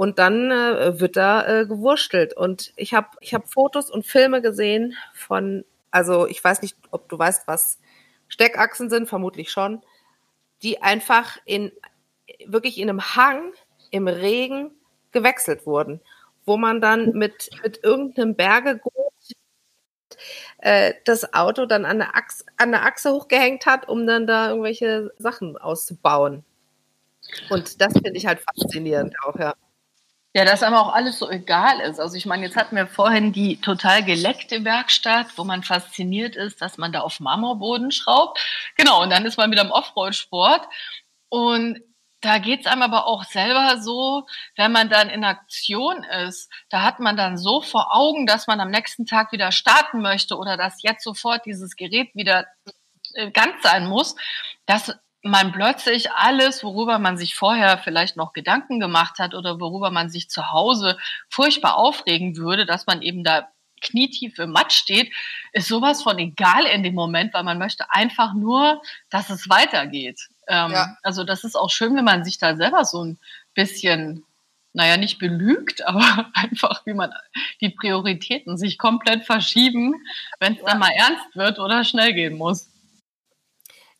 Und 0.00 0.18
dann 0.18 0.50
äh, 0.50 0.98
wird 0.98 1.18
da 1.18 1.46
äh, 1.46 1.66
gewurstelt. 1.66 2.34
Und 2.34 2.72
ich 2.76 2.94
habe 2.94 3.08
ich 3.20 3.34
hab 3.34 3.52
Fotos 3.52 3.90
und 3.90 4.06
Filme 4.06 4.40
gesehen 4.40 4.96
von, 5.12 5.62
also 5.90 6.26
ich 6.26 6.42
weiß 6.42 6.62
nicht, 6.62 6.74
ob 6.90 7.06
du 7.10 7.18
weißt, 7.18 7.46
was 7.46 7.78
Steckachsen 8.26 8.88
sind, 8.88 9.10
vermutlich 9.10 9.50
schon, 9.50 9.82
die 10.62 10.80
einfach 10.80 11.36
in 11.44 11.70
wirklich 12.46 12.78
in 12.78 12.88
einem 12.88 13.14
Hang 13.14 13.52
im 13.90 14.08
Regen 14.08 14.70
gewechselt 15.12 15.66
wurden, 15.66 16.00
wo 16.46 16.56
man 16.56 16.80
dann 16.80 17.10
mit, 17.12 17.50
mit 17.62 17.84
irgendeinem 17.84 18.34
Bergegut 18.36 18.94
äh, 20.60 20.94
das 21.04 21.34
Auto 21.34 21.66
dann 21.66 21.84
an 21.84 21.98
der, 21.98 22.16
Achse, 22.16 22.46
an 22.56 22.70
der 22.70 22.86
Achse 22.86 23.12
hochgehängt 23.12 23.66
hat, 23.66 23.86
um 23.86 24.06
dann 24.06 24.26
da 24.26 24.48
irgendwelche 24.48 25.12
Sachen 25.18 25.58
auszubauen. 25.58 26.42
Und 27.50 27.82
das 27.82 27.92
finde 27.92 28.14
ich 28.14 28.24
halt 28.24 28.40
faszinierend 28.40 29.14
auch, 29.26 29.38
ja. 29.38 29.54
Ja, 30.32 30.44
dass 30.44 30.62
aber 30.62 30.80
auch 30.80 30.92
alles 30.92 31.18
so 31.18 31.28
egal 31.28 31.80
ist. 31.80 31.98
Also 31.98 32.16
ich 32.16 32.24
meine, 32.24 32.44
jetzt 32.44 32.56
hatten 32.56 32.76
wir 32.76 32.86
vorhin 32.86 33.32
die 33.32 33.60
total 33.60 34.04
geleckte 34.04 34.64
Werkstatt, 34.64 35.26
wo 35.36 35.42
man 35.42 35.64
fasziniert 35.64 36.36
ist, 36.36 36.62
dass 36.62 36.78
man 36.78 36.92
da 36.92 37.00
auf 37.00 37.18
Marmorboden 37.18 37.90
schraubt. 37.90 38.38
Genau, 38.76 39.02
und 39.02 39.10
dann 39.10 39.24
ist 39.24 39.38
man 39.38 39.50
wieder 39.50 39.62
im 39.62 39.72
Offroad-Sport. 39.72 40.68
Und 41.30 41.80
da 42.20 42.38
geht's 42.38 42.66
einem 42.66 42.82
aber 42.82 43.06
auch 43.06 43.24
selber 43.24 43.80
so, 43.80 44.26
wenn 44.56 44.72
man 44.72 44.88
dann 44.88 45.08
in 45.08 45.24
Aktion 45.24 46.04
ist, 46.04 46.50
da 46.68 46.82
hat 46.82 47.00
man 47.00 47.16
dann 47.16 47.36
so 47.36 47.60
vor 47.60 47.94
Augen, 47.94 48.26
dass 48.26 48.46
man 48.46 48.60
am 48.60 48.70
nächsten 48.70 49.06
Tag 49.06 49.32
wieder 49.32 49.50
starten 49.52 50.00
möchte 50.00 50.36
oder 50.36 50.56
dass 50.56 50.82
jetzt 50.82 51.02
sofort 51.02 51.46
dieses 51.46 51.76
Gerät 51.76 52.14
wieder 52.14 52.46
äh, 53.14 53.30
ganz 53.30 53.62
sein 53.62 53.86
muss, 53.86 54.16
dass 54.66 54.94
man 55.22 55.52
plötzlich 55.52 56.12
alles, 56.12 56.64
worüber 56.64 56.98
man 56.98 57.18
sich 57.18 57.34
vorher 57.34 57.78
vielleicht 57.78 58.16
noch 58.16 58.32
Gedanken 58.32 58.80
gemacht 58.80 59.18
hat 59.18 59.34
oder 59.34 59.60
worüber 59.60 59.90
man 59.90 60.08
sich 60.08 60.30
zu 60.30 60.50
Hause 60.50 60.96
furchtbar 61.28 61.76
aufregen 61.76 62.36
würde, 62.36 62.64
dass 62.64 62.86
man 62.86 63.02
eben 63.02 63.22
da 63.22 63.48
knietief 63.80 64.38
im 64.38 64.52
Matsch 64.52 64.76
steht, 64.76 65.12
ist 65.52 65.68
sowas 65.68 66.02
von 66.02 66.18
egal 66.18 66.64
in 66.66 66.82
dem 66.82 66.94
Moment, 66.94 67.34
weil 67.34 67.44
man 67.44 67.58
möchte 67.58 67.90
einfach 67.90 68.34
nur, 68.34 68.82
dass 69.08 69.30
es 69.30 69.48
weitergeht. 69.48 70.28
Ähm, 70.48 70.72
ja. 70.72 70.96
Also 71.02 71.24
das 71.24 71.44
ist 71.44 71.56
auch 71.56 71.70
schön, 71.70 71.96
wenn 71.96 72.04
man 72.04 72.24
sich 72.24 72.38
da 72.38 72.56
selber 72.56 72.84
so 72.84 73.04
ein 73.04 73.18
bisschen, 73.54 74.24
naja, 74.72 74.96
nicht 74.96 75.18
belügt, 75.18 75.82
aber 75.86 76.30
einfach, 76.34 76.84
wie 76.86 76.94
man 76.94 77.12
die 77.60 77.70
Prioritäten 77.70 78.56
sich 78.56 78.78
komplett 78.78 79.24
verschieben, 79.24 79.94
wenn 80.38 80.54
es 80.54 80.60
ja. 80.60 80.66
dann 80.66 80.78
mal 80.78 80.92
ernst 80.94 81.34
wird 81.34 81.58
oder 81.58 81.84
schnell 81.84 82.12
gehen 82.12 82.36
muss. 82.36 82.69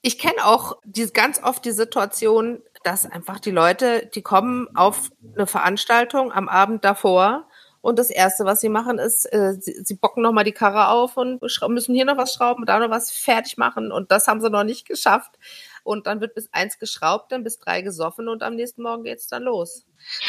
Ich 0.02 0.18
kenne 0.18 0.46
auch 0.46 0.78
die, 0.84 1.06
ganz 1.08 1.42
oft 1.42 1.64
die 1.64 1.72
Situation, 1.72 2.62
dass 2.84 3.10
einfach 3.10 3.38
die 3.40 3.50
Leute, 3.50 4.06
die 4.14 4.22
kommen 4.22 4.68
auf 4.74 5.10
eine 5.34 5.46
Veranstaltung 5.46 6.32
am 6.32 6.48
Abend 6.48 6.84
davor 6.84 7.46
und 7.82 7.98
das 7.98 8.10
Erste, 8.10 8.44
was 8.44 8.60
sie 8.60 8.68
machen, 8.68 8.98
ist, 8.98 9.26
äh, 9.32 9.54
sie, 9.58 9.82
sie 9.84 9.94
bocken 9.94 10.22
nochmal 10.22 10.44
die 10.44 10.52
Karre 10.52 10.88
auf 10.88 11.16
und 11.16 11.40
müssen 11.68 11.94
hier 11.94 12.04
noch 12.04 12.16
was 12.16 12.34
schrauben, 12.34 12.66
da 12.66 12.78
noch 12.78 12.90
was 12.90 13.10
fertig 13.10 13.56
machen 13.56 13.92
und 13.92 14.10
das 14.10 14.26
haben 14.28 14.40
sie 14.40 14.50
noch 14.50 14.64
nicht 14.64 14.86
geschafft 14.86 15.38
und 15.82 16.06
dann 16.06 16.20
wird 16.20 16.34
bis 16.34 16.48
eins 16.52 16.78
geschraubt, 16.78 17.32
dann 17.32 17.44
bis 17.44 17.58
drei 17.58 17.82
gesoffen 17.82 18.28
und 18.28 18.42
am 18.42 18.54
nächsten 18.54 18.82
Morgen 18.82 19.04
geht's 19.04 19.28
dann 19.28 19.44
los. 19.44 19.86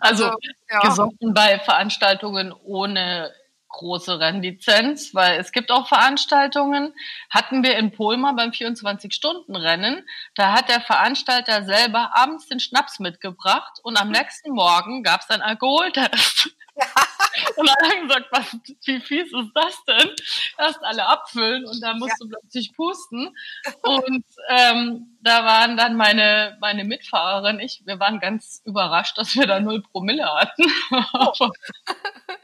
also, 0.00 0.24
also 0.24 0.36
ja. 0.70 0.80
gesoffen 0.80 1.34
bei 1.34 1.58
Veranstaltungen 1.58 2.52
ohne 2.52 3.32
große 3.72 4.20
Rennlizenz, 4.20 5.14
weil 5.14 5.40
es 5.40 5.50
gibt 5.52 5.70
auch 5.70 5.88
Veranstaltungen, 5.88 6.94
hatten 7.30 7.64
wir 7.64 7.76
in 7.76 7.92
Polma 7.92 8.32
beim 8.32 8.50
24-Stunden-Rennen, 8.50 10.06
da 10.34 10.52
hat 10.52 10.68
der 10.68 10.80
Veranstalter 10.80 11.64
selber 11.64 12.12
abends 12.14 12.46
den 12.46 12.60
Schnaps 12.60 13.00
mitgebracht 13.00 13.80
und 13.82 14.00
am 14.00 14.10
nächsten 14.10 14.52
Morgen 14.52 15.02
gab 15.02 15.22
es 15.22 15.30
einen 15.30 15.42
Alkoholtest. 15.42 16.50
und 17.56 17.68
dann 17.68 17.90
haben 17.90 18.08
gesagt, 18.08 18.26
was, 18.30 18.56
wie 18.84 19.00
fies 19.00 19.32
ist 19.32 19.50
das 19.54 19.84
denn? 19.84 20.10
Erst 20.58 20.82
alle 20.82 21.06
abfüllen 21.06 21.66
und 21.66 21.82
dann 21.82 21.98
musst 21.98 22.16
ja. 22.20 22.26
du 22.26 22.28
plötzlich 22.28 22.72
pusten. 22.74 23.34
Und 23.82 24.24
ähm, 24.48 25.18
da 25.20 25.44
waren 25.44 25.76
dann 25.76 25.96
meine, 25.96 26.56
meine 26.60 26.84
Mitfahrerin, 26.84 27.60
ich, 27.60 27.82
wir 27.84 28.00
waren 28.00 28.20
ganz 28.20 28.62
überrascht, 28.64 29.18
dass 29.18 29.34
wir 29.34 29.46
da 29.46 29.60
null 29.60 29.82
Promille 29.82 30.26
hatten. 30.26 30.64
Oh. 31.12 31.50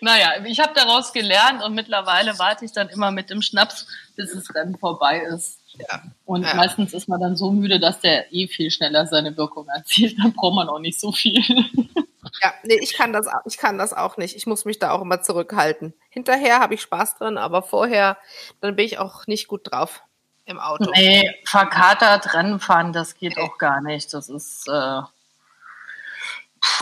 naja, 0.00 0.44
ich 0.44 0.60
habe 0.60 0.72
daraus 0.74 1.12
gelernt 1.12 1.62
und 1.62 1.74
mittlerweile 1.74 2.38
warte 2.38 2.64
ich 2.64 2.72
dann 2.72 2.88
immer 2.88 3.10
mit 3.10 3.30
dem 3.30 3.42
Schnaps, 3.42 3.86
bis 4.16 4.32
das 4.32 4.54
Rennen 4.54 4.76
vorbei 4.78 5.20
ist. 5.20 5.60
Ja. 5.78 6.02
Und 6.24 6.42
ja. 6.42 6.54
meistens 6.54 6.92
ist 6.92 7.08
man 7.08 7.20
dann 7.20 7.36
so 7.36 7.50
müde, 7.50 7.78
dass 7.78 8.00
der 8.00 8.32
eh 8.32 8.48
viel 8.48 8.70
schneller 8.70 9.06
seine 9.06 9.36
Wirkung 9.36 9.68
erzielt. 9.68 10.18
Dann 10.18 10.32
braucht 10.32 10.54
man 10.54 10.68
auch 10.68 10.80
nicht 10.80 11.00
so 11.00 11.12
viel. 11.12 11.42
Ja, 12.42 12.52
nee, 12.62 12.78
ich 12.80 12.94
kann 12.94 13.12
das, 13.12 13.26
ich 13.46 13.56
kann 13.56 13.78
das 13.78 13.94
auch 13.94 14.16
nicht. 14.16 14.36
Ich 14.36 14.46
muss 14.46 14.64
mich 14.64 14.78
da 14.78 14.90
auch 14.90 15.00
immer 15.00 15.22
zurückhalten. 15.22 15.94
Hinterher 16.10 16.60
habe 16.60 16.74
ich 16.74 16.82
Spaß 16.82 17.16
dran, 17.16 17.38
aber 17.38 17.62
vorher, 17.62 18.18
dann 18.60 18.76
bin 18.76 18.84
ich 18.84 18.98
auch 18.98 19.26
nicht 19.26 19.48
gut 19.48 19.70
drauf 19.70 20.02
im 20.44 20.58
Auto. 20.58 20.90
Nee, 20.94 21.34
verkatert 21.44 22.34
Rennen 22.34 22.60
fahren, 22.60 22.92
das 22.92 23.14
geht 23.16 23.36
nee. 23.36 23.42
auch 23.42 23.58
gar 23.58 23.80
nicht. 23.80 24.12
Das 24.14 24.28
ist, 24.28 24.68
äh, 24.68 25.00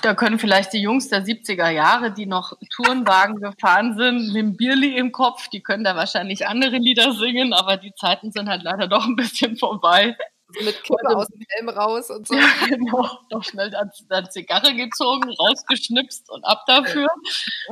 da 0.03 0.15
können 0.15 0.39
vielleicht 0.39 0.73
die 0.73 0.81
Jungs 0.81 1.09
der 1.09 1.25
70er 1.25 1.71
Jahre, 1.71 2.13
die 2.13 2.27
noch 2.27 2.53
Tourenwagen 2.75 3.41
gefahren 3.41 3.97
sind, 3.97 4.29
mit 4.29 4.37
dem 4.37 4.57
Bierli 4.57 4.97
im 4.97 5.13
Kopf, 5.13 5.49
die 5.49 5.63
können 5.63 5.85
da 5.85 5.97
wahrscheinlich 5.97 6.47
andere 6.47 6.77
Lieder 6.77 7.13
singen, 7.13 7.53
aber 7.53 7.77
die 7.77 7.95
Zeiten 7.95 8.31
sind 8.33 8.49
halt 8.49 8.63
leider 8.63 8.89
doch 8.89 9.07
ein 9.07 9.17
bisschen 9.17 9.57
vorbei. 9.57 10.17
Mit 10.63 10.83
Kippe 10.85 11.17
aus 11.17 11.27
dem 11.27 11.45
Helm 11.49 11.69
raus 11.69 12.09
und 12.11 12.29
so. 12.29 12.35
Ja, 12.35 12.47
genau. 12.69 13.09
Doch 13.31 13.43
schnell 13.43 13.71
dann, 13.71 13.91
dann 14.09 14.31
Zigarre 14.31 14.75
gezogen, 14.75 15.29
rausgeschnipst 15.33 16.31
und 16.31 16.45
ab 16.45 16.63
dafür. 16.67 17.09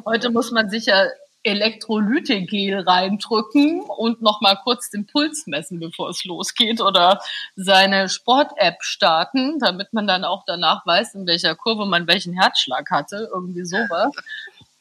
Heute 0.05 0.31
muss 0.31 0.50
man 0.50 0.68
sich 0.68 0.87
ja 0.87 1.07
Elektrolytegel 1.45 2.81
reindrücken 2.81 3.83
und 3.83 4.23
nochmal 4.23 4.59
kurz 4.65 4.91
den 4.91 5.07
Puls 5.07 5.47
messen, 5.47 5.79
bevor 5.79 6.09
es 6.11 6.25
losgeht 6.25 6.81
oder 6.81 7.21
seine 7.55 8.09
Sport-App 8.09 8.83
starten, 8.83 9.59
damit 9.59 9.93
man 9.93 10.07
dann 10.07 10.25
auch 10.25 10.45
danach 10.47 10.85
weiß, 10.87 11.15
in 11.15 11.27
welcher 11.27 11.55
Kurve 11.55 11.87
man 11.87 12.07
welchen 12.09 12.33
Herzschlag 12.35 12.91
hatte, 12.91 13.29
irgendwie 13.33 13.65
sowas. 13.65 14.13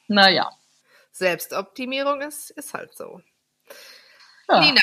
Naja. 0.10 0.52
Selbstoptimierung 1.14 2.22
ist, 2.22 2.50
ist 2.52 2.74
halt 2.74 2.96
so. 2.96 3.22
Ja. 4.50 4.60
Nina, 4.60 4.82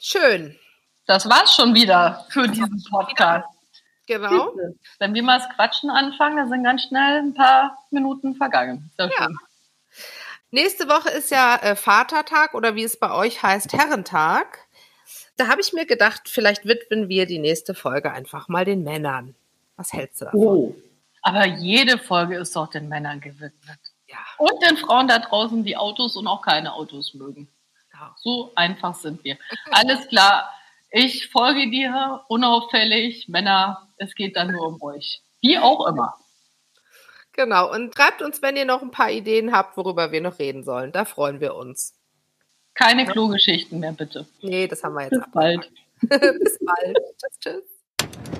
schön. 0.00 0.58
Das 1.06 1.28
war's 1.28 1.54
schon 1.54 1.74
wieder 1.74 2.26
für 2.30 2.48
diesen 2.48 2.82
Podcast. 2.90 3.46
Genau. 4.06 4.52
Wenn 4.98 5.14
wir 5.14 5.22
mal 5.22 5.38
das 5.38 5.48
Quatschen 5.54 5.90
anfangen, 5.90 6.36
dann 6.36 6.48
sind 6.48 6.64
ganz 6.64 6.84
schnell 6.84 7.22
ein 7.22 7.34
paar 7.34 7.76
Minuten 7.90 8.34
vergangen. 8.34 8.90
Sehr 8.96 9.06
ja. 9.06 9.24
Schön. 9.24 9.36
Nächste 10.50 10.88
Woche 10.88 11.10
ist 11.10 11.30
ja 11.30 11.56
äh, 11.56 11.76
Vatertag 11.76 12.54
oder 12.54 12.74
wie 12.74 12.84
es 12.84 12.98
bei 12.98 13.12
euch 13.12 13.42
heißt, 13.42 13.72
Herrentag. 13.72 14.66
Da 15.36 15.48
habe 15.48 15.60
ich 15.60 15.72
mir 15.72 15.86
gedacht, 15.86 16.22
vielleicht 16.26 16.64
widmen 16.64 17.08
wir 17.08 17.26
die 17.26 17.38
nächste 17.38 17.74
Folge 17.74 18.12
einfach 18.12 18.48
mal 18.48 18.64
den 18.64 18.82
Männern. 18.82 19.34
Was 19.76 19.92
hältst 19.92 20.20
du 20.20 20.26
davon? 20.26 20.40
Oh. 20.40 20.74
Aber 21.22 21.44
jede 21.46 21.98
Folge 21.98 22.38
ist 22.38 22.54
doch 22.54 22.68
den 22.68 22.88
Männern 22.88 23.20
gewidmet. 23.20 23.80
Ja. 24.06 24.18
Und 24.38 24.62
den 24.62 24.76
Frauen 24.76 25.08
da 25.08 25.18
draußen, 25.18 25.64
die 25.64 25.76
Autos 25.76 26.16
und 26.16 26.26
auch 26.28 26.42
keine 26.42 26.72
Autos 26.72 27.14
mögen. 27.14 27.48
Ja. 27.92 28.14
So 28.16 28.52
einfach 28.54 28.94
sind 28.94 29.24
wir. 29.24 29.36
Alles 29.72 30.06
klar. 30.08 30.50
Ich 30.90 31.28
folge 31.28 31.68
dir 31.68 32.22
unauffällig. 32.28 33.28
Männer, 33.28 33.88
es 33.96 34.14
geht 34.14 34.36
dann 34.36 34.52
nur 34.52 34.68
um 34.68 34.80
euch. 34.82 35.20
Wie 35.40 35.58
auch 35.58 35.86
immer. 35.86 36.14
Genau. 37.36 37.72
Und 37.72 37.94
schreibt 37.94 38.22
uns, 38.22 38.40
wenn 38.42 38.56
ihr 38.56 38.64
noch 38.64 38.82
ein 38.82 38.90
paar 38.90 39.10
Ideen 39.10 39.52
habt, 39.52 39.76
worüber 39.76 40.10
wir 40.10 40.22
noch 40.22 40.38
reden 40.38 40.64
sollen. 40.64 40.90
Da 40.90 41.04
freuen 41.04 41.40
wir 41.40 41.54
uns. 41.54 41.94
Keine 42.74 43.06
Klogeschichten 43.06 43.80
mehr, 43.80 43.92
bitte. 43.92 44.26
Nee, 44.42 44.66
das 44.66 44.82
haben 44.82 44.94
wir 44.94 45.02
jetzt 45.02 45.10
Bis 45.10 45.30
bald. 45.32 45.70
Bis 46.00 46.58
bald. 46.58 46.98
tschüss, 47.18 47.38
tschüss. 47.40 48.36